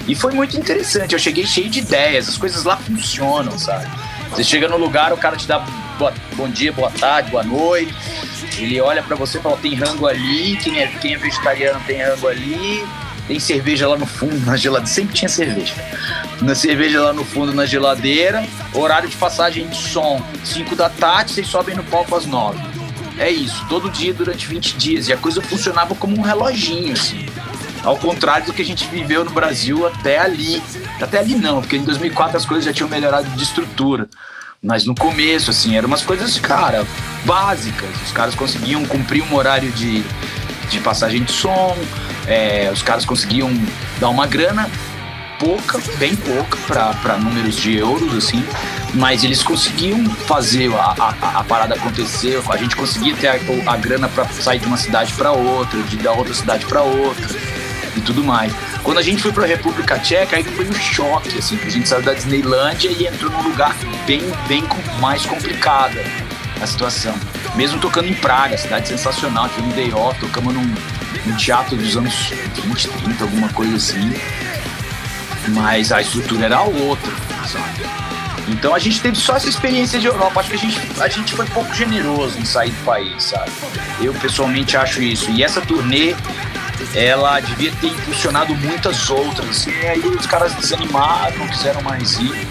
[0.07, 3.87] E foi muito interessante, eu cheguei cheio de ideias, as coisas lá funcionam, sabe?
[4.31, 5.59] Você chega no lugar, o cara te dá
[5.97, 7.93] boa, bom dia, boa tarde, boa noite.
[8.57, 12.01] Ele olha para você e fala: tem rango ali, quem é, quem é vegetariano tem
[12.01, 12.85] rango ali,
[13.27, 14.93] tem cerveja lá no fundo, na geladeira.
[14.93, 15.73] Sempre tinha cerveja.
[16.41, 18.45] Na cerveja lá no fundo, na geladeira.
[18.73, 22.57] Horário de passagem de som, 5 da tarde, vocês sobem no palco às 9.
[23.19, 25.07] É isso, todo dia durante 20 dias.
[25.07, 27.25] E a coisa funcionava como um reloginho, assim.
[27.83, 30.61] Ao contrário do que a gente viveu no Brasil até ali.
[31.01, 34.07] Até ali não, porque em 2004 as coisas já tinham melhorado de estrutura.
[34.61, 36.85] Mas no começo, assim, eram umas coisas, cara,
[37.25, 37.89] básicas.
[38.05, 40.03] Os caras conseguiam cumprir um horário de,
[40.69, 41.75] de passagem de som,
[42.27, 43.51] é, os caras conseguiam
[43.99, 44.69] dar uma grana
[45.39, 46.57] pouca, bem pouca
[47.01, 48.43] para números de euros, assim,
[48.93, 53.37] mas eles conseguiam fazer a, a, a parada acontecer, a gente conseguia ter a,
[53.71, 57.27] a grana para sair de uma cidade para outra, de da outra cidade para outra
[57.95, 58.51] e tudo mais.
[58.83, 61.71] Quando a gente foi para a República Tcheca, aí foi um choque, assim, que a
[61.71, 63.75] gente saiu da Disneylândia e entrou num lugar
[64.05, 64.63] bem, bem
[64.99, 65.97] mais complicado
[66.61, 67.15] a situação.
[67.55, 70.73] Mesmo tocando em Praga, cidade sensacional, tivemos um day off, tocamos num,
[71.27, 72.31] num teatro dos anos
[72.63, 74.13] 20, 30, alguma coisa assim.
[75.49, 77.11] Mas a estrutura era outra,
[77.45, 78.07] sabe?
[78.47, 80.39] Então a gente teve só essa experiência de Europa.
[80.39, 83.51] Acho que a gente, a gente foi pouco generoso em sair do país, sabe?
[84.01, 85.29] Eu pessoalmente acho isso.
[85.31, 86.15] E essa turnê,
[86.95, 89.67] ela devia ter impulsionado muitas outras.
[89.67, 92.47] E aí os caras desanimaram, não quiseram mais ir.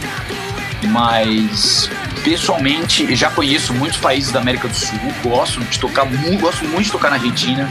[0.91, 1.91] Mas
[2.23, 6.07] pessoalmente já conheço muitos países da América do Sul, gosto de tocar,
[6.39, 7.69] gosto muito de tocar na Argentina,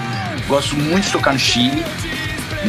[0.47, 1.83] gosto muito de tocar no Chile.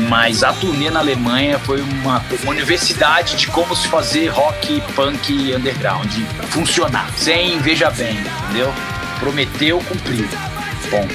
[0.09, 5.55] Mas a turnê na Alemanha foi uma, uma universidade de como se fazer rock, punk
[5.55, 6.13] underground
[6.51, 7.11] funcionar.
[7.17, 8.73] Sem veja bem, entendeu?
[9.19, 10.29] Prometeu, cumpriu.
[10.91, 11.15] Ponto.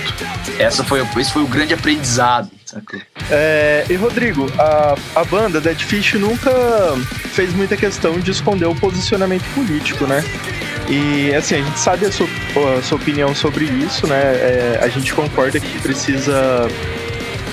[0.60, 2.50] Essa foi, esse foi o grande aprendizado.
[3.30, 6.52] É, e Rodrigo, a, a banda Dead Fish nunca
[7.34, 10.24] fez muita questão de esconder o posicionamento político, né?
[10.92, 12.28] E assim, a gente sabe a sua,
[12.78, 14.20] a sua opinião sobre isso, né?
[14.20, 16.68] É, a gente concorda que precisa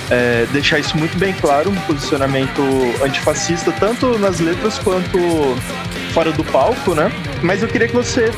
[0.09, 2.61] é, deixar isso muito bem claro, um posicionamento
[3.01, 5.17] antifascista, tanto nas letras quanto
[6.13, 7.09] fora do palco, né?
[7.41, 8.29] Mas eu queria que você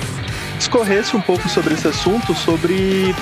[0.60, 3.16] discorresse um pouco sobre esse assunto, sobre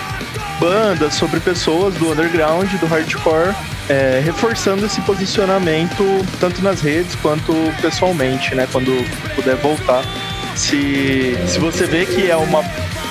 [0.60, 3.56] bandas, sobre pessoas do underground, do hardcore,
[3.88, 6.04] é, reforçando esse posicionamento
[6.42, 8.68] tanto nas redes quanto pessoalmente, né?
[8.70, 8.92] Quando
[9.34, 10.04] puder voltar.
[10.60, 12.62] Se, se você vê que é uma.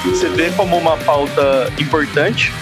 [0.05, 2.53] Você vê como uma pauta importante,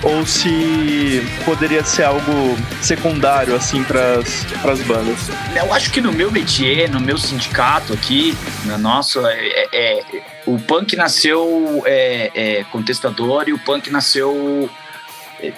[0.00, 5.18] ou se poderia ser algo secundário assim para as bandas?
[5.56, 10.22] Eu acho que no meu métier, no meu sindicato aqui, no nosso, é, é, é
[10.46, 14.70] o punk nasceu é, é, contestador e o punk nasceu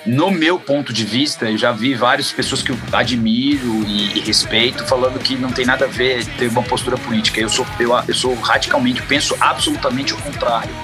[0.06, 4.20] no meu ponto de vista, eu já vi várias pessoas que eu admiro e, e
[4.20, 7.40] respeito falando que não tem nada a ver ter uma postura política.
[7.40, 10.74] Eu sou, eu, eu sou radicalmente, penso absolutamente o contrário.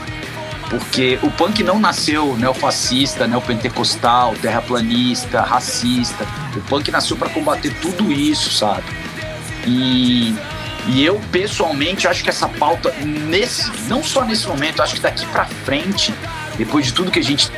[0.68, 6.24] Porque o punk não nasceu neofascista, neopentecostal, terraplanista, racista.
[6.54, 8.84] O punk nasceu para combater tudo isso, sabe?
[9.66, 10.32] E,
[10.86, 15.26] e eu, pessoalmente, acho que essa pauta, nesse, não só nesse momento, acho que daqui
[15.26, 16.14] para frente,
[16.60, 17.50] depois de tudo que a gente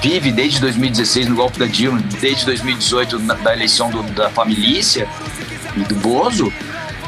[0.00, 5.06] vive desde 2016 no golpe da Dilma, desde 2018 na, da eleição do, da família
[5.76, 6.50] e do Bozo,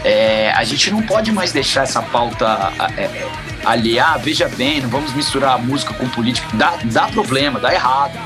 [0.05, 3.27] é, a gente não pode mais deixar essa pauta é,
[3.65, 6.47] ali, ah, veja bem, não vamos misturar a música com política.
[6.53, 8.19] Dá, dá problema, dá errado.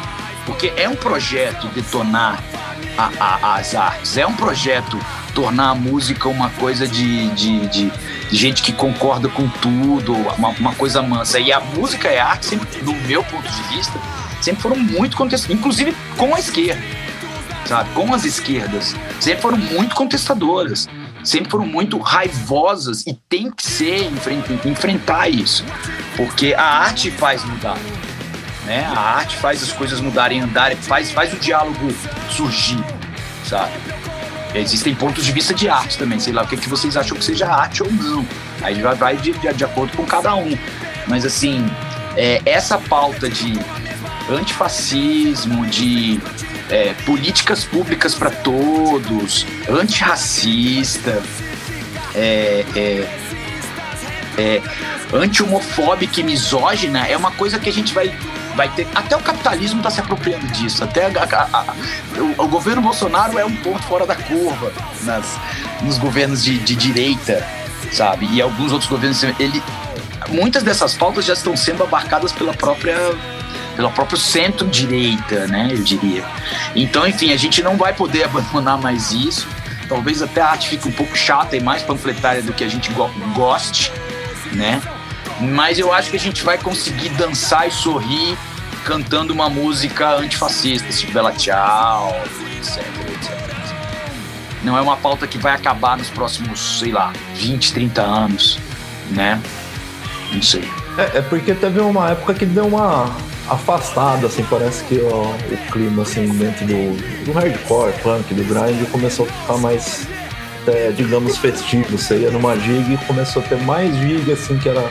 [0.44, 2.42] Porque é um projeto detonar
[2.98, 4.98] a, a, as artes, é um projeto
[5.32, 7.92] tornar a música uma coisa de, de, de
[8.30, 11.38] gente que concorda com tudo, uma, uma, coisa mansa.
[11.38, 13.98] E a música e a arte, sempre, do meu ponto de vista,
[14.40, 16.82] sempre foram muito contestadas, inclusive com a esquerda,
[17.66, 17.90] sabe?
[17.90, 18.94] Com as esquerdas.
[19.18, 20.88] Sempre foram muito contestadoras,
[21.24, 24.10] sempre foram muito raivosas e tem que ser
[24.64, 25.64] enfrentar isso,
[26.16, 27.78] porque a arte faz mudar.
[28.64, 28.84] Né?
[28.84, 31.92] A arte faz as coisas mudarem, andarem, faz, faz o diálogo
[32.30, 32.78] surgir,
[33.44, 33.72] sabe?
[34.54, 37.24] Existem pontos de vista de arte também, sei lá o que, que vocês acham que
[37.24, 38.26] seja arte ou não.
[38.62, 40.56] Aí já vai de, de, de acordo com cada um.
[41.06, 41.64] Mas assim,
[42.16, 43.58] é, essa pauta de
[44.28, 46.20] antifascismo, de
[46.68, 51.22] é, políticas públicas para todos, antirracista,
[52.14, 53.20] é, é,
[54.38, 54.62] é,
[55.12, 58.12] anti-homofóbica e misógina é uma coisa que a gente vai
[58.54, 58.86] vai ter.
[58.94, 60.82] Até o capitalismo está se apropriando disso.
[60.84, 61.74] Até a, a, a,
[62.18, 64.72] o, o, governo Bolsonaro é um ponto fora da curva
[65.02, 65.38] nas,
[65.82, 67.46] nos governos de, de direita,
[67.92, 68.26] sabe?
[68.32, 69.22] E alguns outros governos.
[69.38, 69.62] Ele,
[70.28, 72.96] muitas dessas pautas já estão sendo abarcadas pela própria
[73.76, 75.68] pelo próprio centro-direita, né?
[75.70, 76.24] Eu diria.
[76.74, 79.48] Então, enfim, a gente não vai poder abandonar mais isso.
[79.88, 82.92] Talvez até a arte fique um pouco chata e mais panfletária do que a gente
[82.92, 83.90] go goste,
[84.52, 84.80] né?
[85.40, 88.36] Mas eu acho que a gente vai conseguir dançar e sorrir
[88.84, 92.14] cantando uma música antifascista, tipo Bela Tchau,
[92.56, 92.78] etc,
[93.12, 93.40] etc.
[94.62, 98.58] Não é uma pauta que vai acabar nos próximos, sei lá, 20, 30 anos,
[99.10, 99.40] né?
[100.32, 100.68] Não sei.
[100.98, 103.10] É, é porque teve uma época que deu uma
[103.48, 108.88] afastada, assim, parece que ó, o clima, assim, dentro do, do hardcore, punk, do grind,
[108.90, 110.06] começou a ficar mais,
[110.66, 111.96] é, digamos, festivo.
[111.96, 114.88] Você ia numa gig e começou a ter mais gig, assim, que era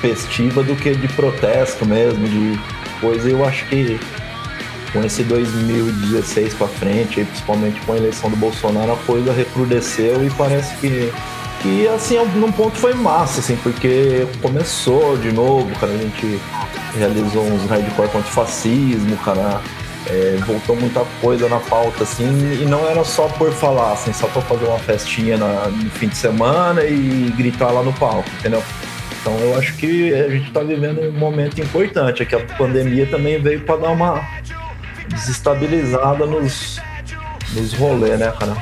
[0.00, 2.58] festiva do que de protesto mesmo, de
[3.00, 3.28] coisa.
[3.28, 3.98] Eu acho que
[4.92, 10.30] com esse 2016 para frente, principalmente com a eleição do Bolsonaro, a coisa recrudesceu e
[10.30, 11.12] parece que
[11.60, 16.40] que assim, num ponto foi massa, assim, porque começou de novo, cara, a gente
[16.96, 19.60] realizou uns hardcore contra o fascismo, cara,
[20.06, 22.28] é, voltou muita coisa na pauta, assim,
[22.62, 26.08] e não era só por falar, assim, só pra fazer uma festinha na, no fim
[26.08, 28.62] de semana e gritar lá no palco, entendeu?
[29.28, 33.06] Então eu acho que a gente está vivendo um momento importante, é que a pandemia
[33.06, 34.26] também veio para dar uma
[35.08, 36.80] desestabilizada nos,
[37.52, 38.56] nos rolês, né, cara?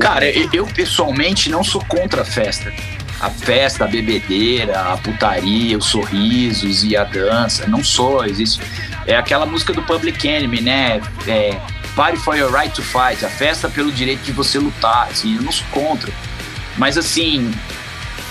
[0.00, 2.72] Cara, eu pessoalmente não sou contra a festa.
[3.20, 7.66] A festa, a bebedeira, a putaria, os sorrisos e a dança.
[7.68, 8.60] Não sou, existe.
[9.06, 11.00] É aquela música do Public Enemy, né?
[11.26, 11.56] É,
[11.94, 13.24] Party for your right to fight.
[13.24, 15.08] A festa pelo direito de você lutar.
[15.10, 16.12] Assim, eu não sou contra.
[16.76, 17.52] Mas assim,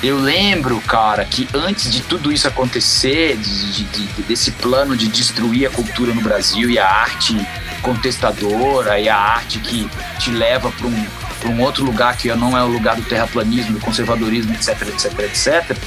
[0.03, 5.07] eu lembro, cara, que antes de tudo isso acontecer, de, de, de, desse plano de
[5.07, 7.35] destruir a cultura no Brasil e a arte
[7.81, 9.89] contestadora e a arte que
[10.19, 11.07] te leva para um,
[11.45, 15.77] um outro lugar que não é o lugar do terraplanismo, do conservadorismo, etc, etc, etc,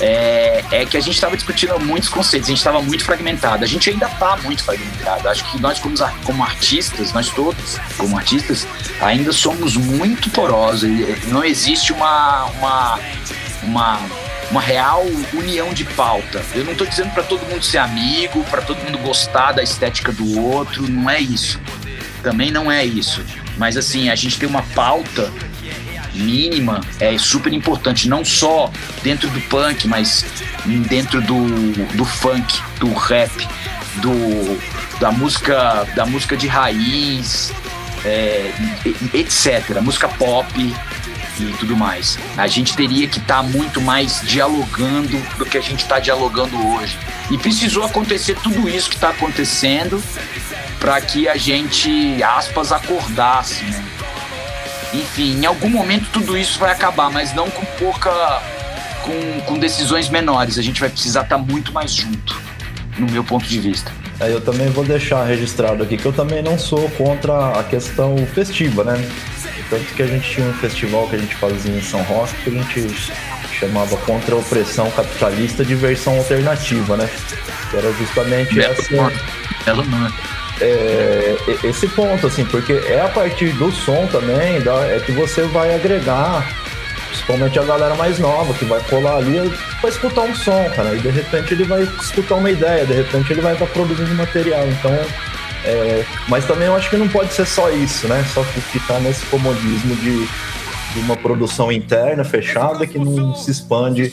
[0.00, 3.66] é, é que a gente estava discutindo muitos conceitos, a gente estava muito fragmentado, a
[3.66, 5.28] gente ainda está muito fragmentado.
[5.28, 5.94] Acho que nós, como,
[6.24, 8.66] como artistas, nós todos, como artistas,
[9.00, 10.90] ainda somos muito porosos.
[11.28, 13.00] Não existe uma, uma,
[13.62, 14.00] uma,
[14.50, 16.42] uma real união de pauta.
[16.54, 20.12] Eu não estou dizendo para todo mundo ser amigo, para todo mundo gostar da estética
[20.12, 21.60] do outro, não é isso.
[22.22, 23.24] Também não é isso.
[23.56, 25.32] Mas assim, a gente tem uma pauta
[26.16, 28.70] mínima é super importante, não só
[29.02, 30.24] dentro do punk, mas
[30.88, 33.46] dentro do, do funk, do rap,
[33.96, 34.58] do,
[34.98, 37.52] da música da música de raiz,
[38.04, 38.52] é,
[39.14, 39.80] etc.
[39.80, 40.74] Música pop
[41.38, 42.18] e tudo mais.
[42.36, 46.56] A gente teria que estar tá muito mais dialogando do que a gente está dialogando
[46.68, 46.98] hoje.
[47.30, 50.02] E precisou acontecer tudo isso que está acontecendo
[50.78, 53.84] para que a gente, aspas, acordasse, né?
[54.96, 58.10] Enfim, em algum momento tudo isso vai acabar, mas não com pouca.
[59.02, 60.58] com, com decisões menores.
[60.58, 62.40] A gente vai precisar estar tá muito mais junto,
[62.98, 63.92] no meu ponto de vista.
[64.18, 68.16] Aí eu também vou deixar registrado aqui que eu também não sou contra a questão
[68.34, 68.96] festiva, né?
[69.68, 72.50] Tanto que a gente tinha um festival que a gente fazia em São Roque que
[72.50, 73.12] a gente
[73.58, 77.08] chamava Contra a Opressão Capitalista Diversão Alternativa, né?
[77.70, 78.96] Que era justamente Belo essa.
[78.96, 79.16] nome.
[79.64, 80.14] Belo nome.
[80.60, 85.42] É, esse ponto, assim, porque é a partir do som também, da, é que você
[85.42, 86.46] vai agregar,
[87.08, 91.00] principalmente a galera mais nova, que vai colar ali pra escutar um som, cara, e
[91.00, 94.92] de repente ele vai escutar uma ideia, de repente ele vai estar produzindo material, então.
[95.64, 98.24] é, mas também eu acho que não pode ser só isso, né?
[98.32, 100.26] Só ficar nesse comodismo de,
[100.94, 104.12] de uma produção interna fechada que não se expande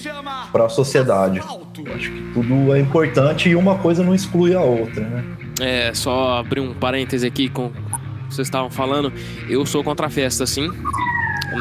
[0.52, 1.40] para a sociedade.
[1.40, 5.24] Eu acho que tudo é importante e uma coisa não exclui a outra, né?
[5.62, 9.12] É, só abrir um parêntese aqui com o que vocês estavam falando.
[9.48, 10.70] Eu sou contra a festa, sim.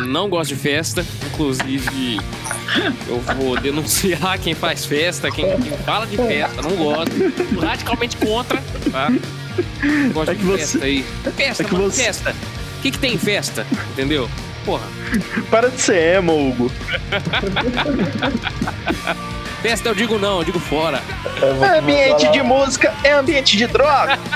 [0.08, 2.18] Não gosto de festa, inclusive
[3.06, 7.12] eu vou denunciar quem faz festa, quem, quem fala de festa, não gosto.
[7.60, 9.08] Radicalmente contra, tá?
[10.14, 11.04] Gosto É de que você- festa aí.
[11.36, 12.34] Festa, é que mano, você- festa.
[12.78, 13.66] O que, que tem em festa?
[13.92, 14.28] Entendeu?
[14.64, 14.86] Porra.
[15.50, 16.72] Para de ser emo, Hugo.
[19.62, 21.00] Festa eu digo não, eu digo fora.
[21.40, 24.18] É ambiente de música, é ambiente de droga.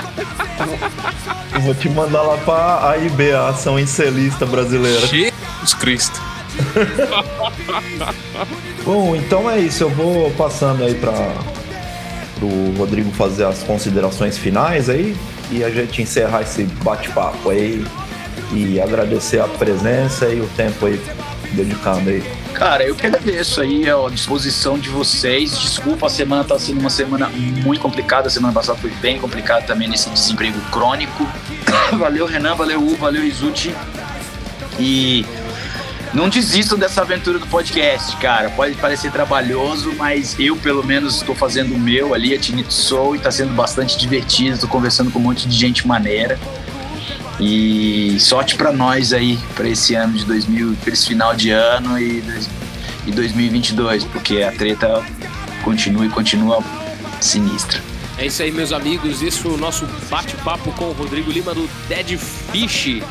[1.53, 5.05] Eu vou te mandar lá pra AIB, a Ação Incelista Brasileira.
[5.07, 6.21] Jesus Cristo.
[8.85, 9.83] Bom, então é isso.
[9.83, 11.11] Eu vou passando aí para
[12.41, 15.15] o Rodrigo fazer as considerações finais aí
[15.51, 17.85] e a gente encerrar esse bate-papo aí
[18.51, 21.01] e agradecer a presença e o tempo aí
[21.53, 22.23] dedicado aí.
[22.57, 25.59] Cara, eu que agradeço aí a disposição de vocês.
[25.59, 28.29] Desculpa, a semana tá sendo uma semana muito complicada.
[28.29, 31.27] A semana passada foi bem complicada também nesse desemprego crônico.
[31.99, 33.75] valeu, Renan, valeu, U, valeu, Izuti.
[34.79, 35.23] E
[36.15, 38.49] não desistam dessa aventura do podcast, cara.
[38.49, 43.17] Pode parecer trabalhoso, mas eu, pelo menos, estou fazendo o meu ali, a Tinito Soul,
[43.17, 44.55] e tá sendo bastante divertido.
[44.55, 46.39] Estou conversando com um monte de gente maneira.
[47.39, 51.99] E sorte pra nós aí, pra esse ano de 2000, pra esse final de ano
[51.99, 52.23] e,
[53.05, 55.03] e 2022, porque a treta
[55.63, 56.63] continua e continua
[57.21, 57.79] sinistra.
[58.17, 59.21] É isso aí, meus amigos.
[59.21, 63.01] Esse foi o nosso bate-papo com o Rodrigo Lima do Dead Fish.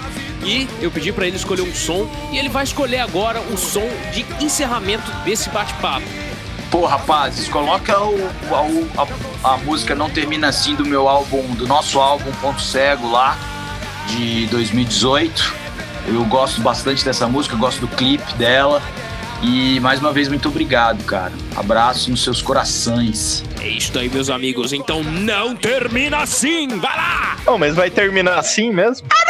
[0.44, 3.88] E eu pedi pra ele escolher um som e ele vai escolher agora o som
[4.12, 6.04] de encerramento desse bate-papo.
[6.70, 8.90] Pô, rapazes, coloca o, o-
[9.44, 13.38] a, a música Não Termina Assim do meu álbum, do nosso álbum Ponto Cego lá,
[14.06, 15.54] de 2018.
[16.08, 18.82] Eu gosto bastante dessa música, eu gosto do clipe dela.
[19.42, 21.32] E mais uma vez, muito obrigado, cara.
[21.54, 23.44] Abraço nos seus corações.
[23.60, 24.72] É isso aí, meus amigos.
[24.72, 26.68] Então não termina assim.
[26.78, 27.36] Vai lá!
[27.46, 29.06] Oh, mas vai terminar assim mesmo?
[29.10, 29.24] A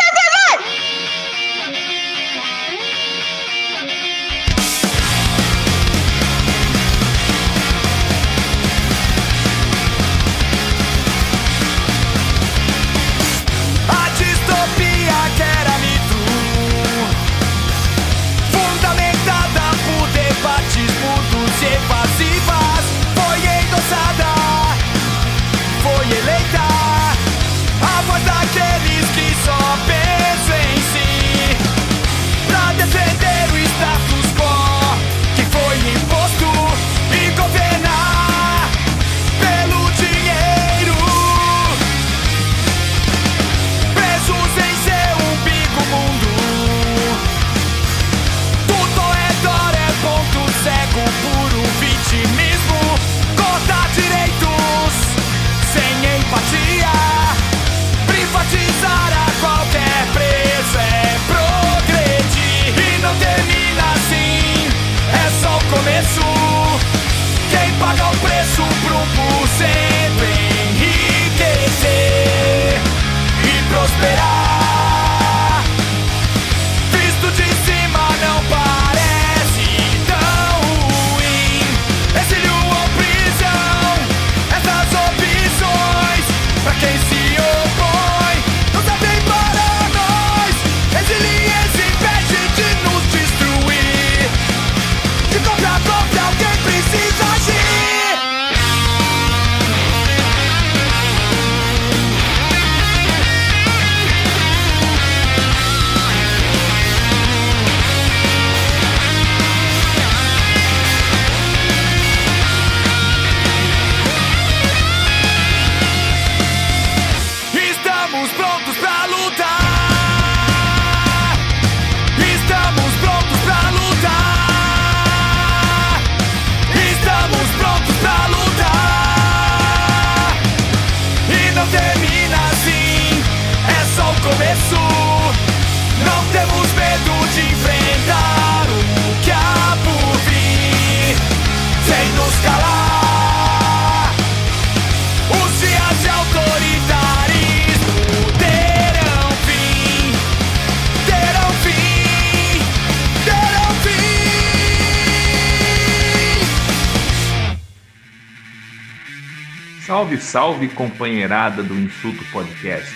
[160.06, 162.94] Salve, salve, companheirada do Insulto Podcast.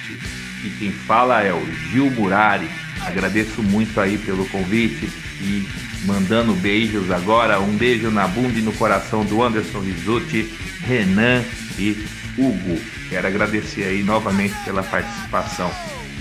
[0.65, 2.69] E quem fala é o Gil Murari.
[3.05, 5.67] Agradeço muito aí pelo convite e
[6.05, 7.59] mandando beijos agora.
[7.59, 10.55] Um beijo na bunda e no coração do Anderson Risotti,
[10.87, 11.43] Renan
[11.77, 12.07] e
[12.39, 12.81] Hugo.
[13.09, 15.71] Quero agradecer aí novamente pela participação.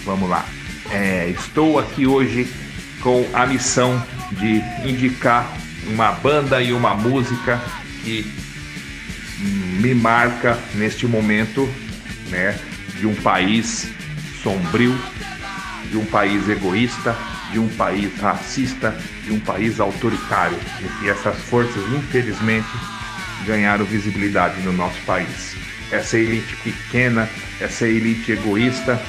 [0.03, 0.43] Vamos lá.
[0.89, 2.47] É, estou aqui hoje
[3.01, 7.61] com a missão de indicar uma banda e uma música
[8.03, 8.48] que
[9.39, 11.69] me marca neste momento,
[12.29, 12.57] né,
[12.97, 13.87] de um país
[14.43, 14.97] sombrio,
[15.89, 17.15] de um país egoísta,
[17.51, 20.57] de um país racista, de um país autoritário.
[21.01, 22.67] E essas forças, infelizmente,
[23.45, 25.55] ganharam visibilidade no nosso país.
[25.91, 27.27] Essa elite pequena,
[27.59, 29.01] essa elite egoísta,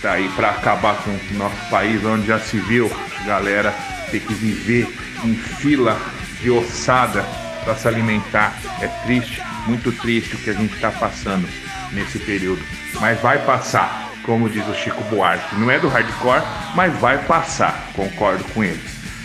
[0.00, 2.90] tá aí para acabar com o nosso país, onde já se viu,
[3.26, 3.74] galera,
[4.10, 4.88] ter que viver
[5.22, 6.00] em fila
[6.40, 7.22] de ossada
[7.64, 8.54] para se alimentar.
[8.80, 11.48] É triste, muito triste o que a gente está passando
[11.92, 12.62] nesse período.
[13.00, 15.56] Mas vai passar, como diz o Chico Buarque.
[15.56, 16.42] Não é do hardcore,
[16.74, 18.80] mas vai passar, concordo com ele.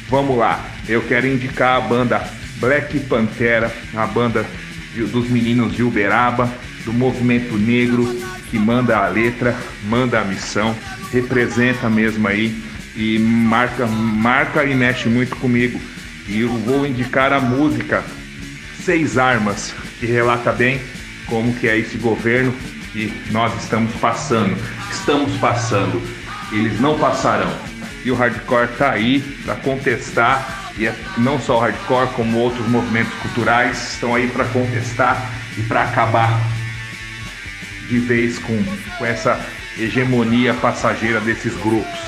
[0.09, 2.21] Vamos lá, eu quero indicar a banda
[2.59, 4.45] Black Pantera, a banda
[5.11, 6.49] dos meninos de Uberaba,
[6.85, 8.05] do movimento negro,
[8.49, 10.75] que manda a letra, manda a missão,
[11.11, 12.55] representa mesmo aí
[12.95, 15.79] e marca, marca e mexe muito comigo.
[16.27, 18.03] E eu vou indicar a música
[18.85, 20.79] Seis Armas, que relata bem
[21.25, 22.53] como que é esse governo
[22.93, 24.55] que nós estamos passando.
[24.91, 25.99] Estamos passando.
[26.51, 27.51] Eles não passarão.
[28.05, 32.67] E o hardcore tá aí para contestar e é não só o hardcore como outros
[32.67, 36.39] movimentos culturais estão aí para contestar e para acabar
[37.89, 38.63] de vez com,
[38.99, 39.43] com essa
[39.79, 41.99] hegemonia passageira desses grupos.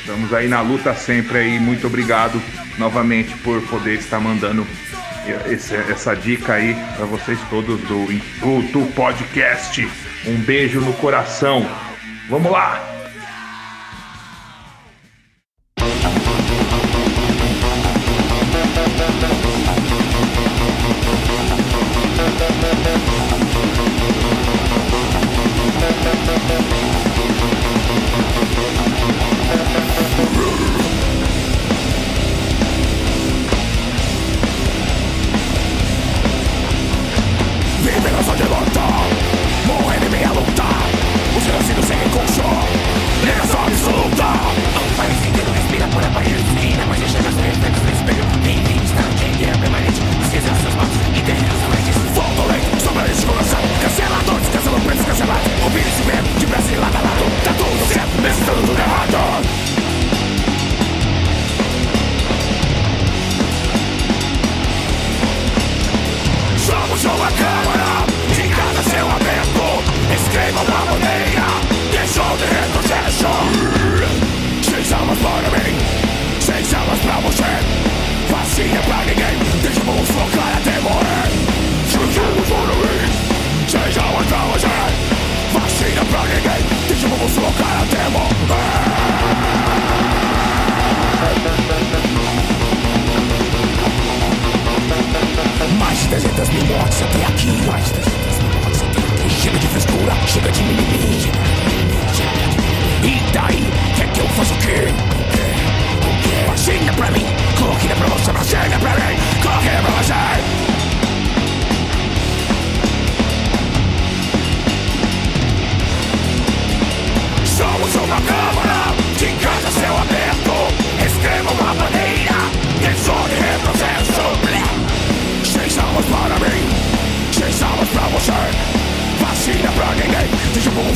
[0.00, 1.60] Estamos aí na luta sempre aí.
[1.60, 2.40] Muito obrigado
[2.78, 4.66] novamente por poder estar mandando
[5.50, 9.88] esse, essa dica aí para vocês todos do Insulto Podcast.
[10.26, 11.66] Um beijo no coração.
[12.28, 12.93] Vamos lá!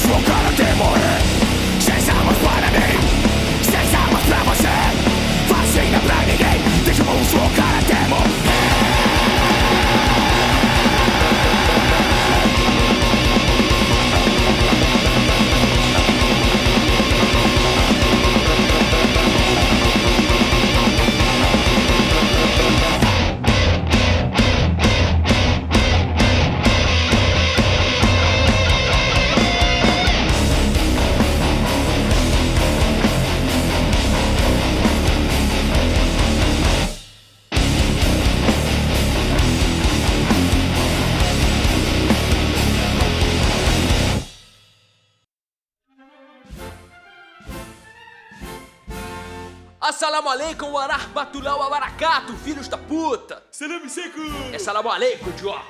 [0.09, 1.21] Focar até morrer
[1.81, 2.99] Seis almas para mim
[3.63, 4.69] Seis almas pra você
[5.49, 7.78] Vacina pra ninguém Deixa o povo focar
[50.89, 53.43] alaikum wa rahmatullahi wa barakatuh, filhos da puta!
[53.51, 54.21] Salam seco!
[54.53, 55.65] É salam aleikum, idiota!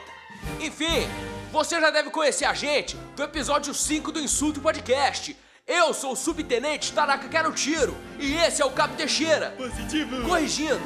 [0.61, 1.09] Enfim,
[1.51, 5.35] Você já deve conhecer a gente do episódio 5 do Insulto Podcast.
[5.67, 9.55] Eu sou o subtenente Taraka Quero Tiro e esse é o Cabo Teixeira.
[9.57, 10.29] Positivo.
[10.29, 10.81] Corrigindo,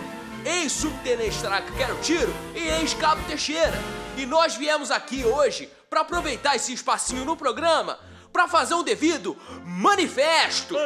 [0.45, 3.76] ex-subtenente Taraka Quero Tiro e ex-Cabo Teixeira.
[4.16, 7.99] E nós viemos aqui hoje para aproveitar esse espacinho no programa
[8.33, 10.76] para fazer um devido manifesto.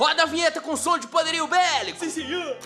[0.00, 2.00] Roda a vinheta com som de poderio bélico.
[2.00, 2.56] Sim, senhor.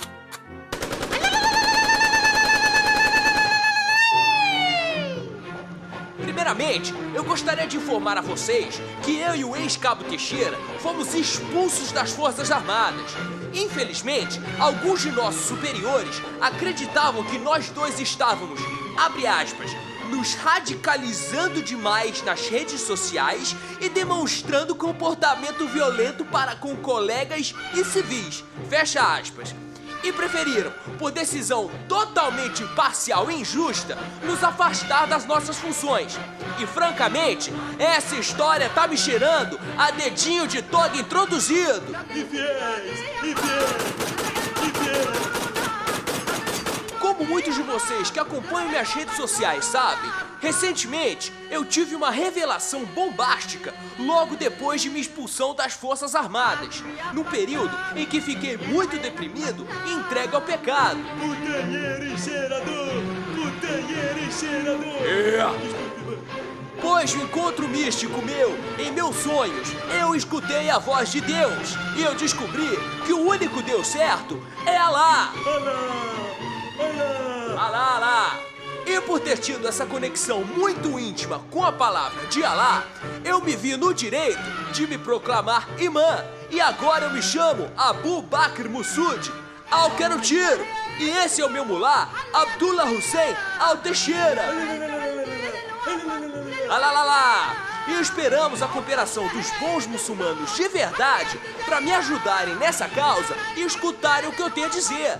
[6.16, 11.90] Primeiramente, eu gostaria de informar a vocês que eu e o ex-cabo Teixeira fomos expulsos
[11.90, 13.10] das Forças Armadas.
[13.52, 18.60] Infelizmente, alguns de nossos superiores acreditavam que nós dois estávamos,
[18.96, 19.72] abre aspas,
[20.04, 28.44] nos radicalizando demais nas redes sociais e demonstrando comportamento violento para com colegas e civis.
[28.68, 29.54] Fecha aspas
[30.04, 36.18] e preferiram, por decisão totalmente parcial e injusta, nos afastar das nossas funções.
[36.58, 41.96] E francamente, essa história tá me cheirando a dedinho de toga introduzido.
[42.10, 44.04] Infiéis, infiéis,
[44.62, 45.33] infiéis.
[47.24, 50.10] Como muitos de vocês que acompanham minhas redes sociais sabem,
[50.42, 57.24] recentemente eu tive uma revelação bombástica logo depois de minha expulsão das Forças Armadas, num
[57.24, 60.98] período em que fiquei muito deprimido e entregue ao pecado.
[61.18, 62.92] Putanheiro e cheirador,
[63.34, 65.02] putanheiro e cheirador.
[65.02, 65.94] É.
[67.34, 69.68] Encontro místico meu, em meus sonhos,
[70.00, 74.76] eu escutei a voz de Deus e eu descobri que o único Deus certo é
[74.76, 75.32] Alá.
[75.46, 76.53] Alá,
[77.58, 78.38] Alá.
[78.86, 82.84] E por ter tido essa conexão muito íntima com a palavra de Alá,
[83.24, 86.24] eu me vi no direito de me proclamar imã.
[86.50, 89.32] E agora eu me chamo Abu Bakr Musud
[89.70, 90.66] Al Tiro.
[90.98, 94.42] E esse é o meu mulá, Abdullah Hussein Al Teixeira.
[96.68, 97.56] Alá, lá, lá.
[97.88, 103.62] E esperamos a cooperação dos bons muçulmanos de verdade para me ajudarem nessa causa e
[103.62, 105.18] escutarem o que eu tenho a dizer.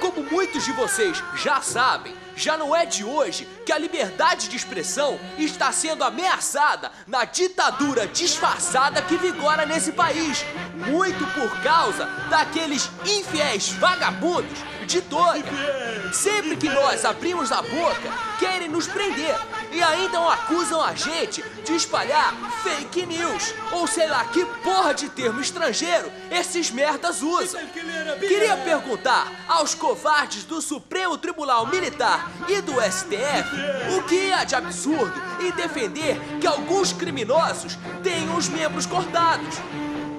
[0.00, 4.56] Como muitos de vocês já sabem, já não é de hoje que a liberdade de
[4.56, 10.44] expressão está sendo ameaçada na ditadura disfarçada que vigora nesse país,
[10.74, 15.44] muito por causa daqueles infiéis vagabundos de toga.
[16.12, 19.36] Sempre que nós abrimos a boca, querem nos prender
[19.72, 25.08] e ainda acusam a gente de espalhar fake news, ou sei lá que porra de
[25.08, 27.60] termo estrangeiro esses merdas usam.
[28.20, 34.54] Queria perguntar aos covardes do Supremo Tribunal Militar e do STF o que há de
[34.54, 39.56] absurdo em defender que alguns criminosos tenham os membros cortados.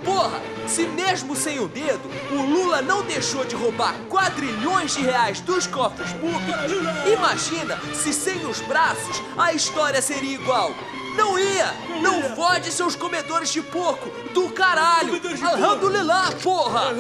[0.08, 5.42] Porra, se mesmo sem o dedo, o Lula não deixou de roubar quadrilhões de reais
[5.42, 6.72] dos cofres públicos,
[7.12, 10.72] imagina se sem os braços a história seria igual.
[11.18, 11.74] Não ia!
[12.02, 15.20] Não fode seus comedores de porco do caralho!
[15.44, 16.94] Alhamdulillah, porra!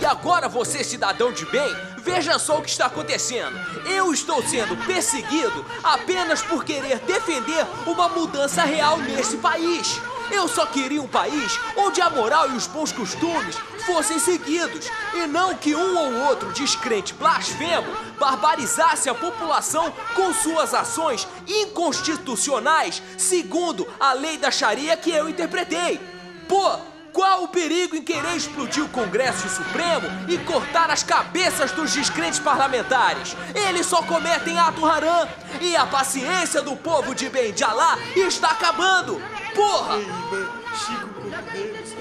[0.00, 1.72] E agora você, cidadão de bem,
[2.06, 3.58] veja só o que está acontecendo.
[3.84, 10.00] Eu estou sendo perseguido apenas por querer defender uma mudança real nesse país.
[10.30, 15.26] Eu só queria um país onde a moral e os bons costumes fossem seguidos e
[15.26, 17.86] não que um ou outro descrente blasfemo
[18.18, 26.00] barbarizasse a população com suas ações inconstitucionais segundo a lei da Sharia que eu interpretei.
[26.48, 26.78] Pô,
[27.16, 32.38] qual o perigo em querer explodir o Congresso Supremo e cortar as cabeças dos descrentes
[32.38, 33.34] parlamentares?
[33.54, 35.26] Eles só cometem ato haram
[35.62, 39.18] e a paciência do povo de Alá está acabando.
[39.54, 39.96] Porra!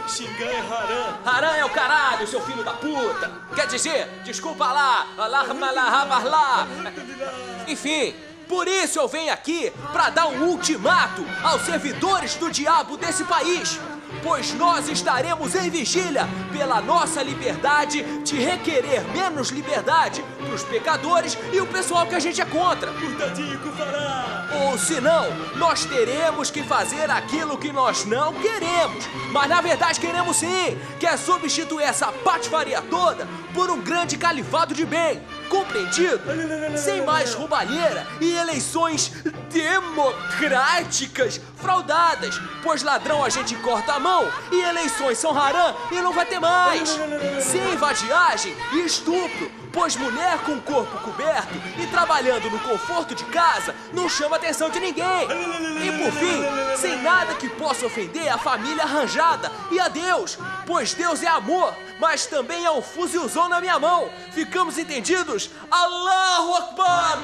[0.06, 1.20] Chico é haram.
[1.26, 3.32] Haram é o caralho, seu filho da puta!
[3.56, 5.08] Quer dizer, desculpa lá,
[6.26, 6.68] lá.
[7.70, 8.14] Enfim,
[8.50, 13.80] por isso eu venho aqui para dar um ultimato aos servidores do diabo desse país.
[14.26, 21.62] Pois nós estaremos em vigília pela nossa liberdade de requerer menos liberdade pros pecadores e
[21.62, 22.92] o pessoal que a gente é contra.
[24.64, 25.26] Ou se não,
[25.56, 29.06] nós teremos que fazer aquilo que nós não queremos.
[29.32, 34.74] Mas na verdade queremos sim, que é substituir essa patifaria toda por um grande califado
[34.74, 35.22] de bem.
[35.50, 36.22] Compreendido?
[36.78, 39.12] Sem mais roubalheira e eleições
[39.52, 46.14] democráticas fraudadas, pois ladrão a gente corta a mão e eleições são haram e não
[46.14, 46.98] vai ter mais.
[47.42, 53.26] Sem vadiagem e estupro, Pois mulher com o corpo coberto e trabalhando no conforto de
[53.26, 55.28] casa não chama a atenção de ninguém.
[55.84, 60.94] E por fim, sem nada que possa ofender a família arranjada e a Deus, pois
[60.94, 64.10] Deus é amor, mas também é um fuzilzão na minha mão.
[64.32, 65.52] Ficamos entendidos?
[65.70, 67.20] Allahu Akbar!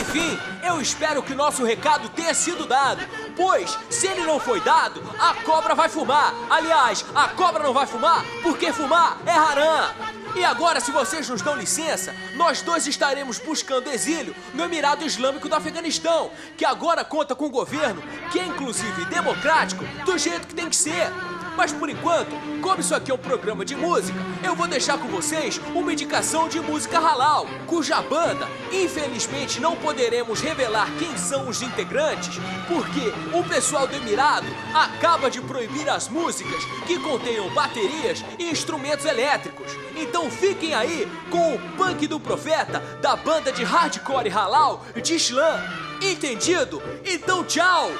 [0.00, 0.38] Enfim,
[0.80, 3.06] eu espero que o nosso recado tenha sido dado,
[3.36, 6.32] pois se ele não foi dado, a cobra vai fumar.
[6.48, 9.90] Aliás, a cobra não vai fumar porque fumar é haram.
[10.34, 15.50] E agora, se vocês nos dão licença, nós dois estaremos buscando exílio no Emirado Islâmico
[15.50, 18.02] do Afeganistão, que agora conta com um governo
[18.32, 21.12] que é inclusive democrático do jeito que tem que ser.
[21.60, 22.30] Mas por enquanto,
[22.62, 26.48] como isso aqui é um programa de música, eu vou deixar com vocês uma indicação
[26.48, 33.44] de música halal, cuja banda, infelizmente, não poderemos revelar quem são os integrantes, porque o
[33.44, 39.70] pessoal do Emirado acaba de proibir as músicas que contenham baterias e instrumentos elétricos.
[39.94, 45.62] Então fiquem aí com o Punk do Profeta da banda de hardcore halal de Islã.
[46.00, 46.82] Entendido?
[47.04, 47.90] Então tchau!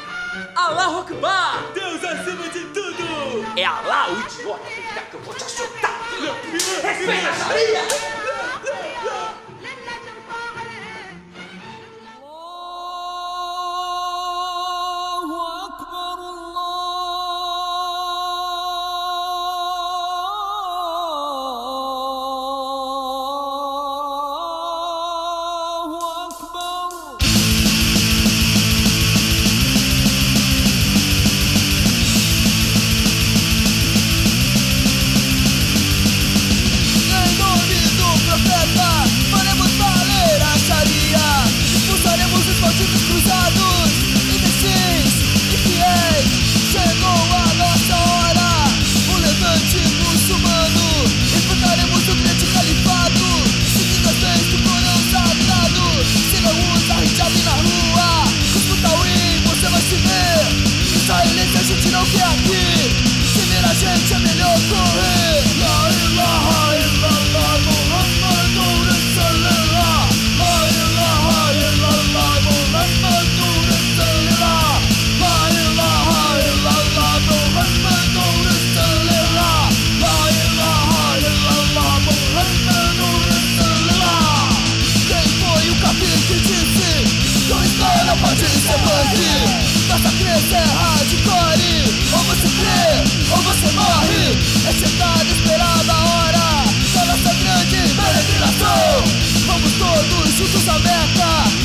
[0.54, 1.72] Allahu Akbar!
[1.74, 3.44] Deus acima de tudo!
[3.56, 4.64] É Allah, o idiota!
[5.10, 6.00] Que eu vou te acertar!
[6.82, 8.19] Respeita a Sharia!
[64.12, 65.09] É melhor correr.
[100.40, 100.78] Juntos a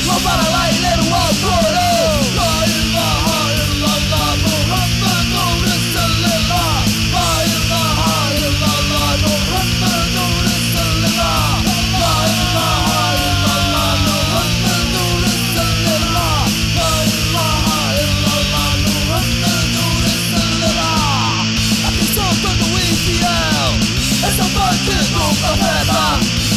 [0.06, 6.84] Louvar Allah e ler o Alcorão La ilaha illallah Muhammadur Rasulullah
[7.16, 11.56] La ilaha illallah Muhammadur Rasulullah
[12.02, 16.36] La ilaha illallah Muhammadur Rasulullah
[16.76, 21.48] La ilaha illallah Muhammadur Rasulullah
[21.88, 23.72] Atenção todo infiel
[24.20, 26.04] Esse é funk do profeta.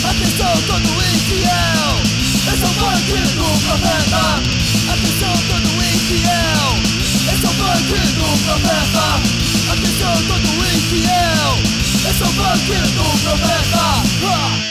[0.10, 0.99] Atenção todo infiel
[3.10, 4.24] funk do profeta
[4.92, 6.70] Atenção todo infiel
[7.34, 9.06] Esse é o funk do profeta
[9.72, 11.52] Atenção todo infiel
[12.10, 13.82] Esse é o funk do profeta
[14.26, 14.70] Ah!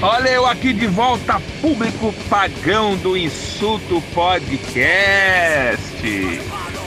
[0.00, 4.78] Olha eu aqui de volta, público pagão do Insulto Podcast.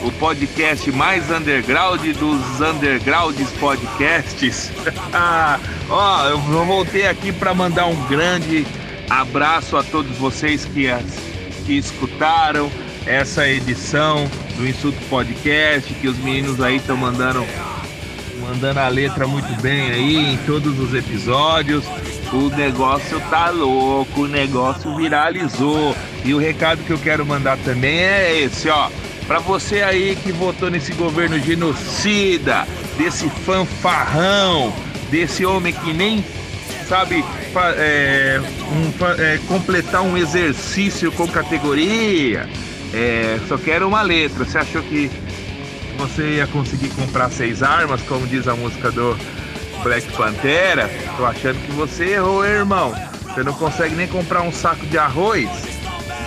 [0.02, 4.72] O podcast mais underground dos undergrounds podcasts.
[5.90, 8.66] Ó, eu voltei aqui para mandar um grande
[9.20, 11.04] abraço a todos vocês que, as-
[11.66, 12.70] que escutaram
[13.06, 17.44] essa edição do Insulto Podcast, que os meninos aí estão mandando
[18.40, 21.84] mandando a letra muito bem aí em todos os episódios.
[22.32, 25.94] O negócio tá louco, o negócio viralizou.
[26.24, 28.88] E o recado que eu quero mandar também é esse, ó.
[29.28, 32.66] Pra você aí que votou nesse governo genocida,
[32.98, 34.72] desse fanfarrão,
[35.08, 36.24] desse homem que nem
[36.92, 37.24] sabe
[37.78, 38.38] é,
[38.70, 42.46] um é, completar um exercício com categoria.
[42.92, 44.44] É, só quero uma letra.
[44.44, 45.10] Você achou que
[45.96, 49.16] você ia conseguir comprar seis armas, como diz a música do
[49.82, 50.90] Black Pantera?
[51.16, 52.94] Tô achando que você errou, hein, irmão.
[53.22, 55.48] Você não consegue nem comprar um saco de arroz?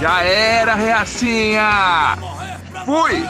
[0.02, 2.18] Já era, reacinha!
[2.84, 3.24] Fui!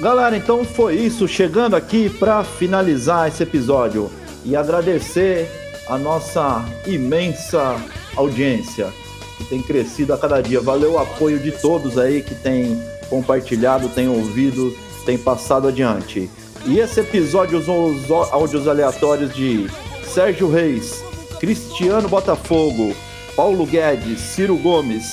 [0.00, 1.28] Galera, então foi isso.
[1.28, 4.10] Chegando aqui para finalizar esse episódio
[4.42, 7.76] e agradecer a nossa imensa
[8.16, 8.92] audiência
[9.38, 10.60] que tem crescido a cada dia.
[10.60, 16.30] Valeu o apoio de todos aí que tem compartilhado, tem ouvido, tem passado adiante.
[16.64, 19.68] E esse episódio usou os áudios aleatórios de
[20.04, 21.02] Sérgio Reis,
[21.40, 22.94] Cristiano Botafogo,
[23.34, 25.04] Paulo Guedes, Ciro Gomes,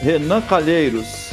[0.00, 1.30] Renan Calheiros.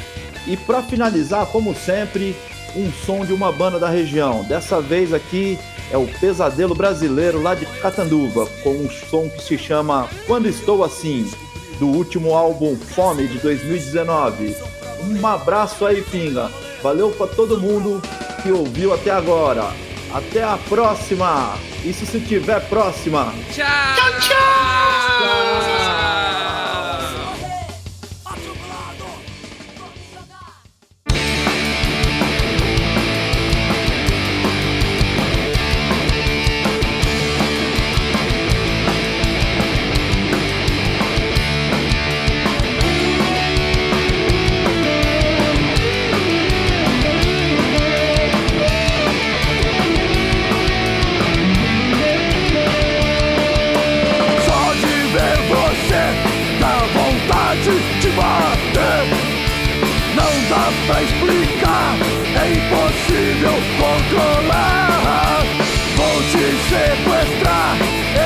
[0.48, 2.36] E para finalizar, como sempre,
[2.76, 4.44] um som de uma banda da região.
[4.44, 5.60] Dessa vez aqui
[5.92, 10.84] é o Pesadelo Brasileiro lá de Catanduva, com um som que se chama Quando Estou
[10.84, 11.30] Assim.
[11.80, 14.56] do último álbum Fome de 2019.
[15.02, 16.52] Um abraço aí, Pinga.
[16.84, 18.02] Valeu para todo mundo
[18.42, 19.72] que ouviu até agora.
[20.14, 21.56] Até a próxima!
[21.86, 23.34] Isso se tiver próxima!
[23.54, 23.66] Tchau,
[25.18, 26.19] Só
[60.86, 61.98] pra explicar,
[62.36, 65.44] é impossível controlar.
[65.96, 67.78] Vou te sequestrar,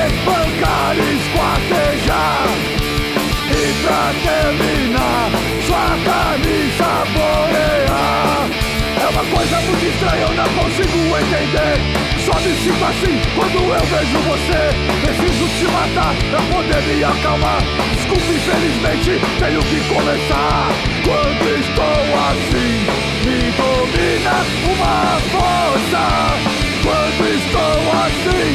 [0.06, 2.46] espancar, esquartejar.
[3.50, 5.30] E pra terminar,
[5.66, 7.43] sua carne saborear.
[9.30, 12.04] Coisa muito estranha, eu não consigo entender.
[12.24, 14.62] Só me sinto assim quando eu vejo você.
[15.04, 17.62] Preciso te matar pra poder me acalmar.
[17.94, 20.68] Desculpe, infelizmente, tenho que começar.
[21.04, 22.86] Quando estou assim,
[23.24, 24.36] me domina
[24.72, 26.04] uma força.
[26.82, 28.50] Quando estou assim,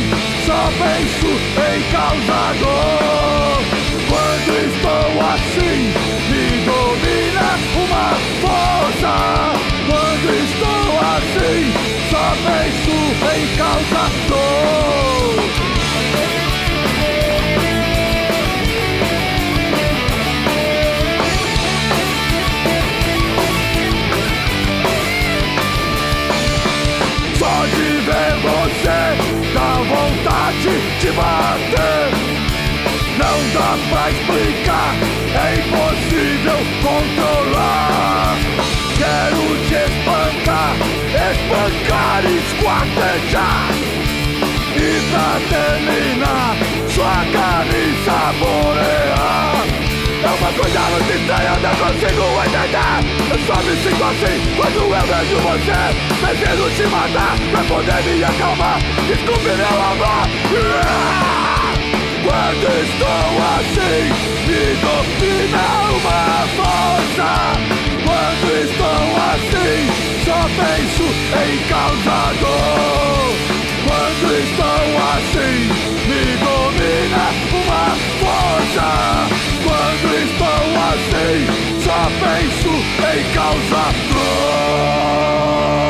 [0.46, 1.30] só penso
[1.68, 3.60] em causar dor.
[4.08, 5.94] Quando estou assim,
[6.30, 8.06] me domina uma
[8.42, 9.79] força.
[11.20, 11.74] Assim,
[12.10, 12.96] só penso
[13.36, 15.36] em causar dor.
[27.38, 29.00] Só de ver você
[29.54, 32.08] dá vontade de bater.
[33.18, 34.96] Não dá pra explicar,
[35.36, 38.38] é impossível controlar.
[39.00, 40.76] Quero te espancar,
[41.32, 43.72] espancar, esquartejar.
[44.76, 46.58] E pra terminar,
[46.90, 49.64] sua carne saborear.
[50.22, 53.00] É uma coisa muito estranha, não consigo entender.
[53.32, 55.80] Eu só me sinto assim quando eu vejo você.
[56.20, 58.80] Preciso te matar pra poder me acalmar.
[59.08, 60.28] Desculpe meu amor.
[62.26, 64.12] Quando estou assim,
[64.46, 65.64] me domina
[65.96, 66.22] uma
[66.58, 67.89] força.
[68.10, 69.86] Quando estou assim,
[70.26, 71.06] só penso
[71.46, 73.30] em causar dor.
[73.86, 75.58] Quando estou assim,
[76.10, 77.86] me domina uma
[78.20, 78.90] força.
[79.64, 81.38] Quando estou assim,
[81.84, 82.72] só penso
[83.06, 85.89] em causar dor.